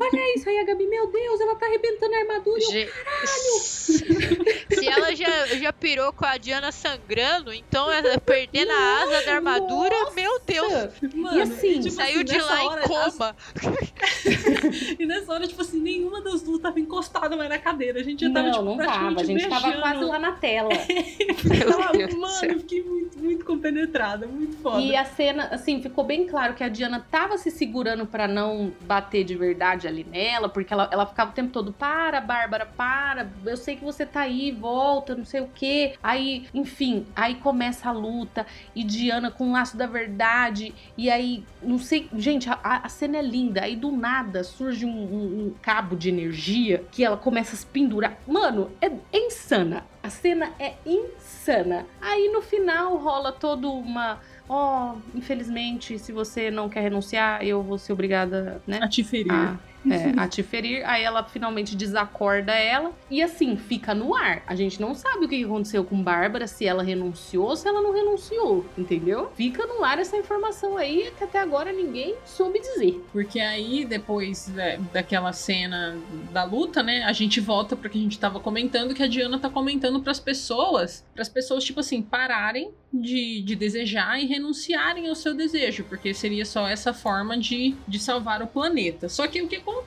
[0.00, 2.60] olha isso aí, a Gabi, meu Deus, ela tá arrebentando a armadura.
[2.60, 3.58] Caralho!
[4.78, 9.34] Se ela já, já pirou com a Diana sangrando, então ela perdendo a asa da
[9.36, 10.72] armadura, meu Deus.
[11.14, 13.36] Mano, E assim, tipo Saiu de nessa lá hora, em coma.
[14.98, 18.00] E nessa hora, tipo assim, nenhuma das duas tava encostada mais na cadeira.
[18.00, 19.20] A gente já tava, não, tipo, não tava.
[19.20, 19.80] A gente tava beijando.
[19.82, 20.68] quase lá na tela.
[21.44, 22.50] Meu Tava- Deus do mano, céu.
[22.50, 24.80] eu fiquei muito, muito compenetrada, muito foda.
[24.80, 28.72] E a cena, assim, ficou bem claro que a Diana tava se segurando pra não
[28.82, 33.28] bater de verdade ali nela, porque ela, ela ficava o tempo todo, para, Bárbara, para,
[33.44, 35.94] eu sei que você tá aí, volta, não sei o quê.
[36.02, 41.44] Aí, enfim, aí começa a luta, e Diana com o laço da verdade, e aí,
[41.62, 45.54] não sei, gente, a, a cena é linda, aí do nada surge um, um- um
[45.60, 48.16] cabo de energia que ela começa a se pendurar.
[48.26, 49.84] Mano, é, é insana.
[50.02, 51.84] A cena é insana.
[52.00, 57.78] Aí no final rola toda uma ó, infelizmente, se você não quer renunciar, eu vou
[57.78, 58.78] ser obrigada, né?
[58.82, 59.32] A te ferir.
[59.32, 59.60] A,
[59.90, 60.82] é, a te ferir.
[60.88, 62.92] Aí ela finalmente desacorda ela.
[63.10, 64.42] E assim, fica no ar.
[64.46, 67.80] A gente não sabe o que aconteceu com Bárbara, se ela renunciou ou se ela
[67.80, 69.30] não renunciou, entendeu?
[69.34, 73.02] Fica no ar essa informação aí que até agora ninguém soube dizer.
[73.12, 75.96] Porque aí, depois da- daquela cena
[76.32, 79.38] da luta, né, a gente volta pro que a gente tava comentando, que a Diana
[79.38, 85.14] tá comentando pras pessoas, pras pessoas, tipo assim, pararem de, de desejar e renunciarem ao
[85.14, 89.08] seu desejo, porque seria só essa forma de, de salvar o planeta.
[89.08, 89.77] Só que o que acontece?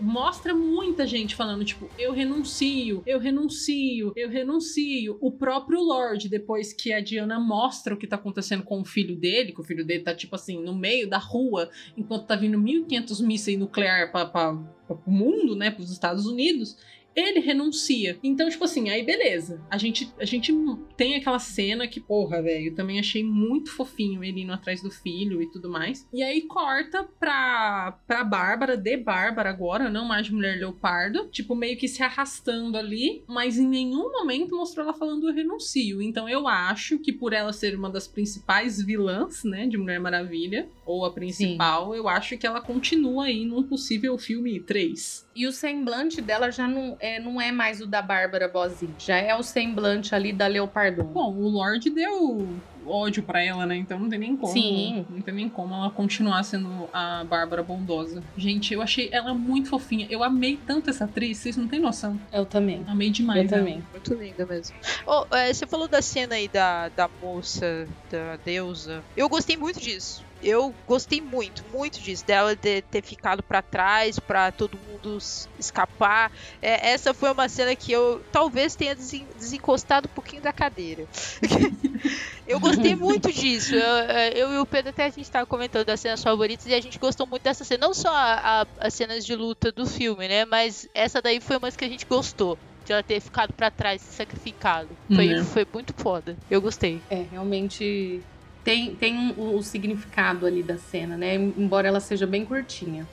[0.00, 5.18] Mostra muita gente falando, tipo, eu renuncio, eu renuncio, eu renuncio.
[5.20, 9.16] O próprio Lorde, depois que a Diana mostra o que tá acontecendo com o filho
[9.16, 12.58] dele, que o filho dele tá, tipo assim, no meio da rua, enquanto tá vindo
[12.58, 14.50] 1.500 mísseis nuclear para
[14.88, 16.76] o mundo, né, para os Estados Unidos,
[17.14, 18.18] ele renuncia.
[18.22, 19.60] Então, tipo assim, aí beleza.
[19.70, 20.52] A gente, a gente
[20.96, 25.42] tem aquela cena que, porra, velho, também achei muito fofinho ele indo atrás do filho
[25.42, 26.06] e tudo mais.
[26.12, 31.54] E aí corta pra, pra Bárbara, de Bárbara agora, não mais de Mulher Leopardo, tipo,
[31.54, 36.02] meio que se arrastando ali, mas em nenhum momento mostrou ela falando eu renuncio.
[36.02, 40.68] Então eu acho que por ela ser uma das principais vilãs, né, de Mulher Maravilha,
[40.84, 45.28] ou a principal, eu acho que ela continua aí num possível filme 3.
[45.34, 46.96] E o semblante dela já não.
[47.04, 48.94] É, não é mais o da Bárbara Bozinho.
[48.98, 51.04] Já é o semblante ali da Leopardon.
[51.04, 52.48] Bom, o Lorde deu
[52.86, 53.76] ódio pra ela, né?
[53.76, 54.50] Então não tem nem como.
[54.50, 55.04] Sim.
[55.10, 58.22] Não tem nem como ela continuar sendo a Bárbara bondosa.
[58.38, 60.06] Gente, eu achei ela muito fofinha.
[60.08, 62.18] Eu amei tanto essa atriz, vocês não têm noção.
[62.32, 62.82] Eu também.
[62.86, 63.50] Amei demais.
[63.50, 63.66] Eu ela.
[63.66, 63.84] também.
[63.92, 64.74] Muito linda mesmo.
[65.06, 69.04] Oh, é, você falou da cena aí da, da moça, da deusa.
[69.14, 70.24] Eu gostei muito disso.
[70.44, 72.24] Eu gostei muito, muito disso.
[72.26, 75.18] Dela de ter ficado pra trás, pra todo mundo
[75.58, 76.30] escapar.
[76.60, 81.06] É, essa foi uma cena que eu talvez tenha desen- desencostado um pouquinho da cadeira.
[82.46, 83.74] eu gostei muito disso.
[83.74, 86.74] Eu, é, eu e o Pedro até a gente tava comentando das cenas favoritas e
[86.74, 87.86] a gente gostou muito dessa cena.
[87.86, 90.44] Não só a- a- as cenas de luta do filme, né?
[90.44, 94.02] Mas essa daí foi uma que a gente gostou de ela ter ficado pra trás,
[94.02, 94.94] se sacrificado.
[95.14, 95.42] Foi, Né.
[95.42, 96.36] foi muito foda.
[96.50, 97.02] Eu gostei.
[97.08, 98.22] É, realmente
[98.64, 101.34] tem, tem um, um significado ali da cena, né?
[101.34, 103.06] Embora ela seja bem curtinha.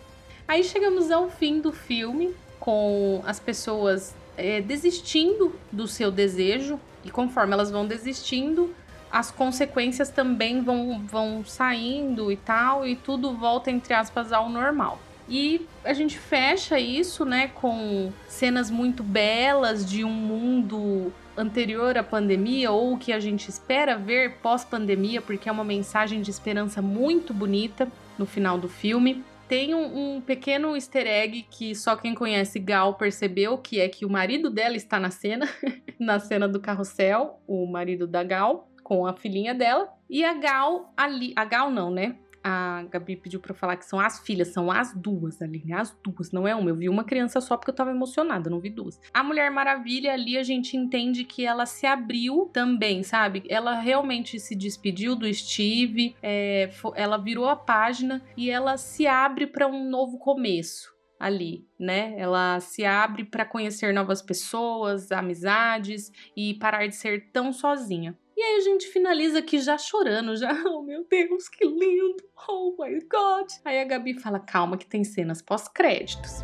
[0.47, 7.11] Aí chegamos ao fim do filme, com as pessoas é, desistindo do seu desejo, e
[7.11, 8.73] conforme elas vão desistindo,
[9.11, 14.99] as consequências também vão, vão saindo e tal, e tudo volta, entre aspas, ao normal.
[15.27, 21.11] E a gente fecha isso, né, com cenas muito belas de um mundo
[21.41, 26.29] anterior à pandemia ou que a gente espera ver pós-pandemia, porque é uma mensagem de
[26.29, 29.23] esperança muito bonita no final do filme.
[29.47, 34.05] Tem um, um pequeno easter egg que só quem conhece Gal percebeu, que é que
[34.05, 35.49] o marido dela está na cena,
[35.99, 39.89] na cena do carrossel, o marido da Gal, com a filhinha dela.
[40.09, 41.33] E a Gal ali.
[41.35, 42.15] A Gal não, né?
[42.43, 46.31] A Gabi pediu eu falar que são as filhas, são as duas ali, as duas,
[46.31, 46.69] não é uma.
[46.69, 48.99] Eu vi uma criança só porque eu tava emocionada, não vi duas.
[49.13, 53.43] A Mulher Maravilha ali a gente entende que ela se abriu também, sabe?
[53.49, 59.47] Ela realmente se despediu do Steve, é, ela virou a página e ela se abre
[59.47, 62.15] pra um novo começo ali, né?
[62.17, 68.17] Ela se abre pra conhecer novas pessoas, amizades e parar de ser tão sozinha.
[68.41, 72.71] E aí a gente finaliza aqui já chorando, já, oh meu Deus, que lindo, oh
[72.71, 73.47] my god.
[73.63, 76.41] Aí a Gabi fala, calma que tem cenas pós-créditos.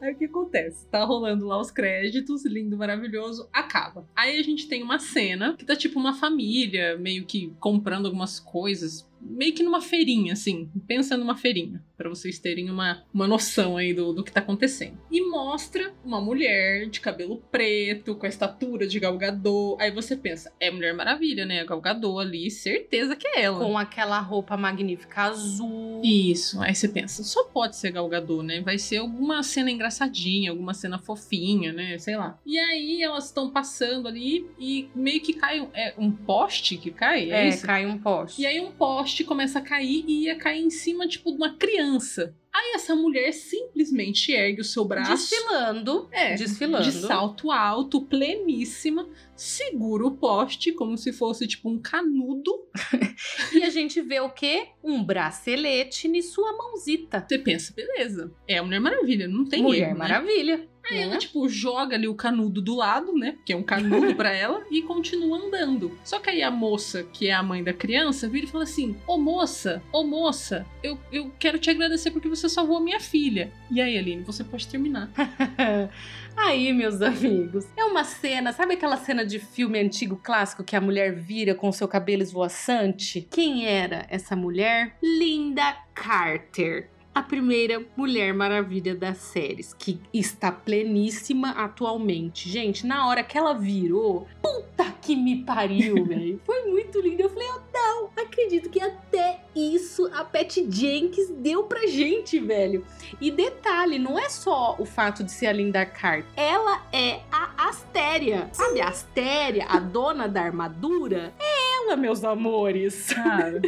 [0.00, 0.88] Aí o que acontece?
[0.88, 4.08] Tá rolando lá os créditos, lindo, maravilhoso, acaba.
[4.16, 8.40] Aí a gente tem uma cena que tá tipo uma família meio que comprando algumas
[8.40, 10.70] coisas, meio que numa feirinha, assim.
[10.86, 14.98] Pensa numa feirinha, pra vocês terem uma, uma noção aí do, do que tá acontecendo.
[15.10, 19.76] E mostra uma mulher de cabelo preto, com a estatura de Gal Gadot.
[19.80, 21.60] Aí você pensa, é Mulher Maravilha, né?
[21.60, 23.58] A Gal Gadot ali, certeza que é ela.
[23.64, 26.00] Com aquela roupa magnífica azul.
[26.04, 28.60] Isso, aí você pensa, só pode ser Gal Gadot, né?
[28.60, 31.96] Vai ser alguma cena engraçadinha, alguma cena fofinha, né?
[31.98, 32.38] Sei lá.
[32.44, 36.90] E aí elas estão passando ali e meio que cai um- é, um poste que
[36.90, 37.64] cai, é, É, isso?
[37.66, 38.42] cai um poste.
[38.42, 41.54] E aí um poste começa a cair e ia cair em cima, tipo, de uma
[41.56, 42.34] criança.
[42.52, 45.10] Aí essa mulher simplesmente ergue o seu braço.
[45.10, 46.08] Desfilando.
[46.12, 46.84] É, desfilando.
[46.84, 52.52] de salto alto, pleníssima, segura o poste como se fosse tipo um canudo.
[53.54, 54.68] E a gente vê o quê?
[54.82, 57.24] Um bracelete em sua mãozita.
[57.26, 59.98] Você pensa, beleza, é a Mulher Maravilha, não tem Mulher erro, né?
[59.98, 60.68] Maravilha.
[60.90, 63.36] Aí ela, tipo, joga ali o canudo do lado, né?
[63.44, 65.96] Que é um canudo pra ela, e continua andando.
[66.04, 68.96] Só que aí a moça, que é a mãe da criança, vira e fala assim:
[69.06, 73.52] Ô moça, ô moça, eu, eu quero te agradecer porque você salvou a minha filha.
[73.70, 75.10] E aí, Aline, você pode terminar.
[76.36, 80.80] Aí, meus amigos, é uma cena, sabe aquela cena de filme antigo clássico que a
[80.80, 83.26] mulher vira com seu cabelo esvoaçante?
[83.30, 84.96] Quem era essa mulher?
[85.02, 86.88] Linda Carter.
[87.14, 92.48] A primeira Mulher Maravilha das séries, que está pleníssima atualmente.
[92.48, 96.40] Gente, na hora que ela virou, puta que me pariu, velho.
[96.44, 97.22] Foi muito lindo.
[97.22, 102.84] Eu falei, eu não acredito que até isso a Pat Jenkins deu pra gente, velho.
[103.20, 106.24] E detalhe, não é só o fato de ser a Linda Carter.
[106.34, 108.48] Ela é a Astéria.
[108.52, 111.34] Sabe a Astéria, a dona da armadura?
[111.38, 113.12] É ela, meus amores.
[113.12, 113.60] Cara,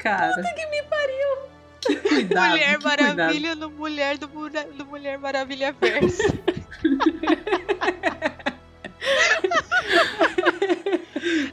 [0.00, 0.34] cara.
[0.34, 1.51] Puta que me pariu.
[1.86, 2.50] Que cuidado.
[2.50, 3.16] Mulher que cuidado.
[3.16, 6.22] Maravilha no Mulher do, do Mulher Maravilha Verso.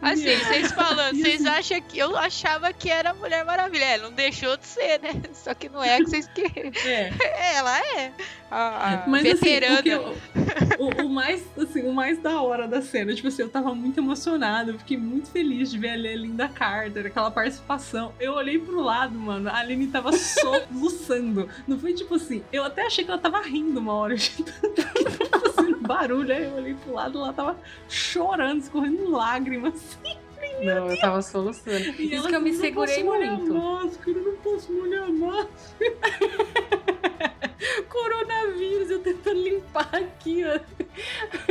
[0.02, 3.86] Assim, vocês falando, vocês acham que eu achava que era Mulher Maravilha.
[3.86, 5.22] É, não deixou de ser, né?
[5.34, 6.72] Só que não é que vocês querem.
[6.86, 7.10] É.
[7.40, 8.12] É, ela é.
[8.52, 9.80] A, a Mas veterana.
[9.80, 10.18] assim, o, que eu-
[10.80, 14.00] o- o mais, assim, o mais da hora da cena, tipo assim, eu tava muito
[14.00, 18.12] emocionada, eu fiquei muito feliz de ver a Linda Carter, aquela participação.
[18.20, 21.48] Eu olhei pro lado, mano, a Aline tava soluçando.
[21.68, 25.49] Não foi tipo assim, eu até achei que ela tava rindo uma hora de tanto
[25.90, 26.32] barulho.
[26.32, 27.58] Aí eu olhei pro lado, ela tava
[27.90, 29.74] chorando, escorrendo lágrimas.
[29.74, 30.20] Assim,
[30.64, 31.86] Não, eu tava soluçando.
[32.00, 33.54] E Isso que eu me segurei muito.
[33.54, 35.96] máscara, eu não posso molhar a máscara.
[37.90, 40.60] Coronavírus, eu tentando limpar aqui, ó.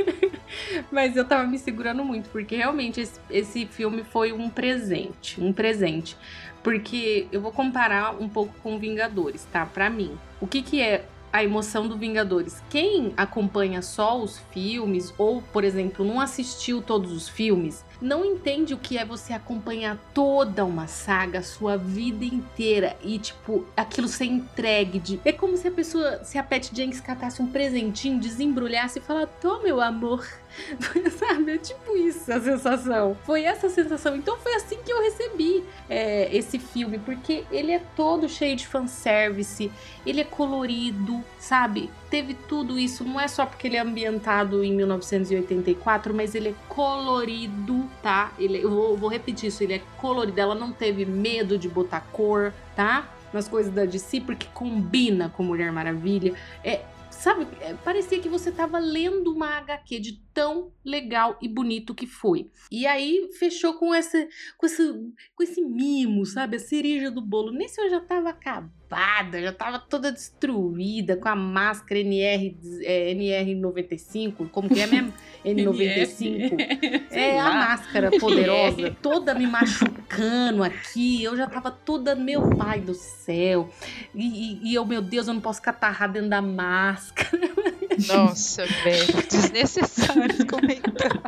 [0.92, 5.40] Mas eu tava me segurando muito, porque realmente esse, esse filme foi um presente.
[5.40, 6.16] Um presente.
[6.62, 9.66] Porque eu vou comparar um pouco com Vingadores, tá?
[9.66, 10.18] Pra mim.
[10.40, 12.62] O que que é a emoção do Vingadores?
[12.70, 18.74] Quem acompanha só os filmes, ou, por exemplo, não assistiu todos os filmes, não entende
[18.74, 24.26] o que é você acompanhar toda uma saga, sua vida inteira e, tipo, aquilo ser
[24.26, 24.98] entregue.
[24.98, 25.20] De...
[25.24, 29.32] É como se a pessoa, se a Pat Jenks catasse um presentinho, desembrulhasse e falasse:
[29.40, 30.26] Tô, meu amor.
[31.18, 31.52] Sabe?
[31.52, 33.16] É tipo isso a sensação.
[33.24, 34.16] Foi essa a sensação.
[34.16, 38.66] Então foi assim que eu recebi é, esse filme, porque ele é todo cheio de
[38.66, 39.70] fanservice,
[40.06, 41.90] ele é colorido, sabe?
[42.10, 46.54] Teve tudo isso, não é só porque ele é ambientado em 1984, mas ele é
[46.66, 48.32] colorido, tá?
[48.38, 50.40] Ele, eu vou, vou repetir isso, ele é colorido.
[50.40, 53.12] Ela não teve medo de botar cor, tá?
[53.30, 56.34] Nas coisas da DC, porque combina com Mulher Maravilha.
[56.64, 61.94] É, sabe, é, parecia que você tava lendo uma HQ de tão legal e bonito
[61.94, 62.50] que foi.
[62.70, 64.82] E aí fechou com esse, com esse,
[65.34, 66.56] com esse mimo, sabe?
[66.56, 67.52] A cereja do bolo.
[67.52, 68.32] Nesse eu já tava
[68.90, 75.12] acabada, já tava toda destruída, com a máscara NR, é, NR95, como que é mesmo?
[75.44, 76.56] N95.
[77.10, 81.22] É a máscara poderosa, toda me machucando aqui.
[81.22, 83.70] Eu já tava toda, meu pai do céu.
[84.14, 87.48] E, e- e eu, meu Deus, eu não posso catarrar dentro da máscara.
[88.08, 89.26] Nossa, velho.
[89.28, 91.20] Desnecessário esse comentário.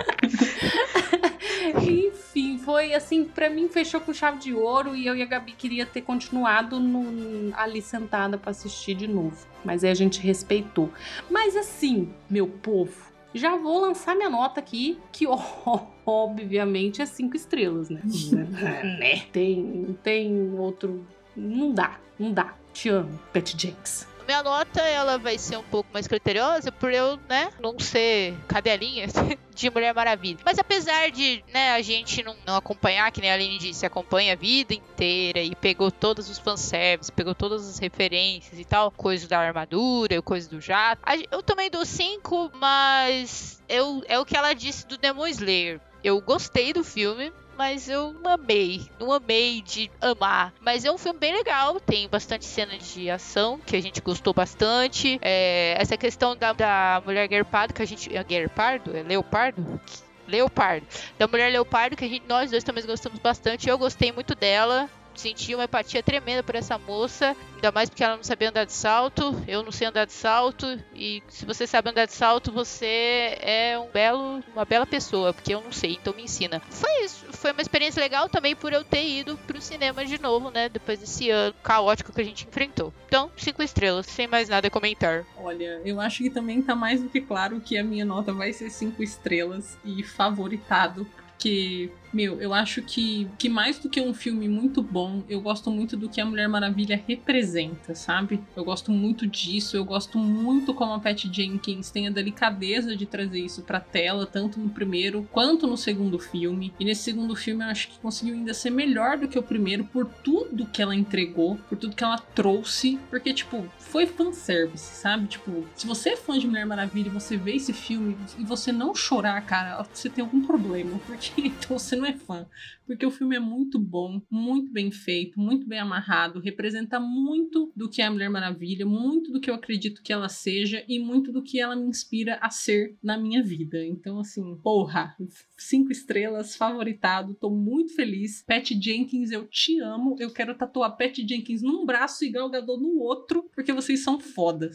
[1.83, 5.53] Enfim, foi assim, pra mim fechou com chave de ouro e eu e a Gabi
[5.53, 9.37] queria ter continuado no- ali sentada pra assistir de novo.
[9.65, 10.89] Mas aí a gente respeitou.
[11.29, 15.27] Mas assim, meu povo, já vou lançar minha nota aqui, que
[16.07, 18.01] obviamente é cinco estrelas, né?
[19.01, 19.23] né?
[19.33, 21.05] Tem, tem outro.
[21.37, 22.55] Não dá, não dá.
[22.73, 24.07] Te amo, Pat Jenks.
[24.31, 29.09] Minha nota, ela vai ser um pouco mais criteriosa por eu, né, não ser cadelinha
[29.53, 30.39] de Mulher Maravilha.
[30.45, 34.35] Mas apesar de, né, a gente não, não acompanhar, que nem a Aline disse, acompanha
[34.35, 39.27] a vida inteira e pegou todos os fanservices, pegou todas as referências e tal, coisa
[39.27, 41.03] da armadura, coisa do jato.
[41.29, 45.81] Eu também dou 5, mas eu, é o que ela disse do Demon Slayer.
[46.05, 48.89] Eu gostei do filme, mas eu amei.
[48.99, 50.55] Não amei de amar.
[50.63, 51.79] Mas é um filme bem legal.
[51.79, 55.19] Tem bastante cena de ação que a gente gostou bastante.
[55.21, 58.17] É, essa questão da, da mulher guerpardo, que a gente.
[58.17, 58.97] É guerpardo?
[58.97, 59.79] É leopardo?
[60.27, 60.87] Leopardo.
[61.19, 63.69] Da mulher leopardo, que gente, nós dois também gostamos bastante.
[63.69, 64.89] Eu gostei muito dela.
[65.15, 67.37] Senti uma empatia tremenda por essa moça.
[67.55, 69.35] Ainda mais porque ela não sabia andar de salto.
[69.47, 70.67] Eu não sei andar de salto.
[70.95, 75.33] E se você sabe andar de salto, você é um belo, uma bela pessoa.
[75.33, 76.61] Porque eu não sei, então me ensina.
[76.71, 77.27] Foi isso.
[77.33, 80.69] Foi uma experiência legal também por eu ter ido pro cinema de novo, né?
[80.69, 82.93] Depois desse ano caótico que a gente enfrentou.
[83.07, 85.25] Então, cinco estrelas, sem mais nada a comentar.
[85.37, 88.53] Olha, eu acho que também tá mais do que claro que a minha nota vai
[88.53, 91.05] ser cinco estrelas e favoritado.
[91.05, 95.71] Porque, meu, eu acho que, que mais do que um filme muito bom, eu gosto
[95.71, 98.41] muito do que a Mulher Maravilha representa, sabe?
[98.57, 103.07] Eu gosto muito disso, eu gosto muito como a Patty Jenkins tem a delicadeza de
[103.07, 106.73] trazer isso pra tela, tanto no primeiro quanto no segundo filme.
[106.79, 109.85] E nesse segundo filme eu acho que conseguiu ainda ser melhor do que o primeiro
[109.85, 115.27] por tudo que ela entregou, por tudo que ela trouxe, porque, tipo, foi fanservice, sabe?
[115.27, 118.73] Tipo, se você é fã de Mulher Maravilha e você vê esse filme e você
[118.73, 122.47] não chorar, cara, você tem algum problema, porque então você não é fã.
[122.87, 127.89] Porque o filme é muito bom, muito bem feito, muito bem amarrado, representa muito do
[127.89, 131.31] que é a Mulher Maravilha, muito do que eu acredito que ela seja e muito
[131.31, 133.85] do que ela me inspira a ser na minha vida.
[133.85, 135.17] Então, assim, porra,
[135.57, 138.43] cinco estrelas, favoritado, tô muito feliz.
[138.47, 140.17] Pat Jenkins, eu te amo.
[140.19, 144.19] Eu quero tatuar Pat Jenkins num braço e Gal Gadot no outro, porque vocês são
[144.19, 144.71] foda.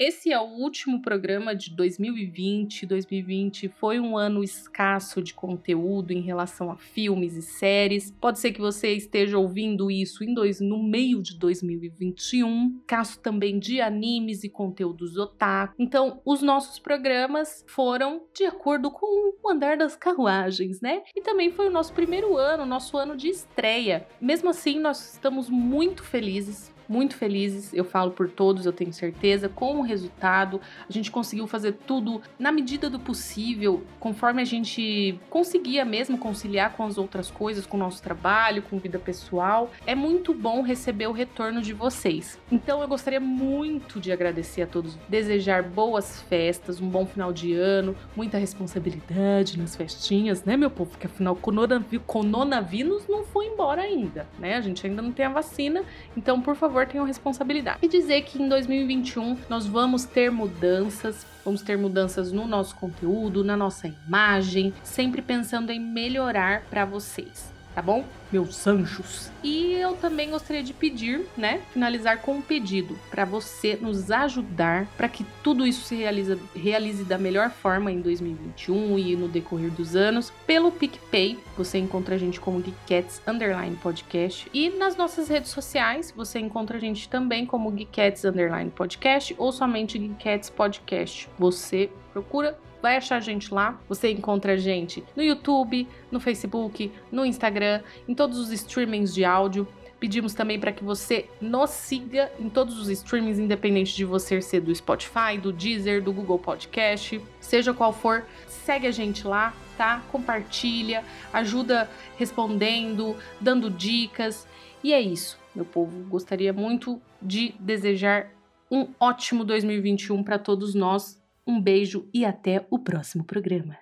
[0.00, 2.86] Esse é o último programa de 2020.
[2.86, 8.10] 2020 foi um ano escasso de conteúdo em relação a filmes e séries.
[8.18, 12.80] Pode ser que você esteja ouvindo isso em dois, no meio de 2021.
[12.86, 15.74] Caso também de animes e conteúdos otaku.
[15.78, 21.02] Então, os nossos programas foram de acordo com o andar das carruagens, né?
[21.14, 24.08] E também foi o nosso primeiro ano, nosso ano de estreia.
[24.18, 29.48] Mesmo assim, nós estamos muito felizes muito felizes, eu falo por todos, eu tenho certeza,
[29.48, 30.60] com o resultado.
[30.88, 36.72] A gente conseguiu fazer tudo na medida do possível, conforme a gente conseguia mesmo conciliar
[36.72, 39.70] com as outras coisas, com o nosso trabalho, com vida pessoal.
[39.86, 42.36] É muito bom receber o retorno de vocês.
[42.50, 47.54] Então eu gostaria muito de agradecer a todos, desejar boas festas, um bom final de
[47.54, 50.90] ano, muita responsabilidade nas festinhas, né, meu povo?
[50.90, 54.56] Porque afinal, o coronavírus não foi embora ainda, né?
[54.56, 55.84] A gente ainda não tem a vacina,
[56.16, 57.78] então por favor tenham responsabilidade.
[57.82, 63.44] E dizer que em 2021 nós vamos ter mudanças, vamos ter mudanças no nosso conteúdo,
[63.44, 68.04] na nossa imagem, sempre pensando em melhorar para vocês tá bom?
[68.32, 69.30] Meus anjos.
[69.42, 74.86] E eu também gostaria de pedir, né, finalizar com um pedido para você nos ajudar
[74.96, 79.70] para que tudo isso se realize, realize da melhor forma em 2021 e no decorrer
[79.70, 81.38] dos anos pelo PicPay.
[81.56, 86.76] Você encontra a gente como Geekcats Underline Podcast e nas nossas redes sociais você encontra
[86.76, 91.28] a gente também como Geekcats Underline Podcast ou somente Geekcats Podcast.
[91.38, 93.80] Você procura vai achar a gente lá.
[93.88, 99.24] Você encontra a gente no YouTube, no Facebook, no Instagram, em todos os streamings de
[99.24, 99.66] áudio.
[99.98, 104.62] Pedimos também para que você nos siga em todos os streamings, independente de você ser
[104.62, 110.02] do Spotify, do Deezer, do Google Podcast, seja qual for, segue a gente lá, tá?
[110.10, 114.48] Compartilha, ajuda respondendo, dando dicas.
[114.82, 116.02] E é isso, meu povo.
[116.08, 118.30] Gostaria muito de desejar
[118.70, 123.76] um ótimo 2021 para todos nós um beijo e até o próximo programa.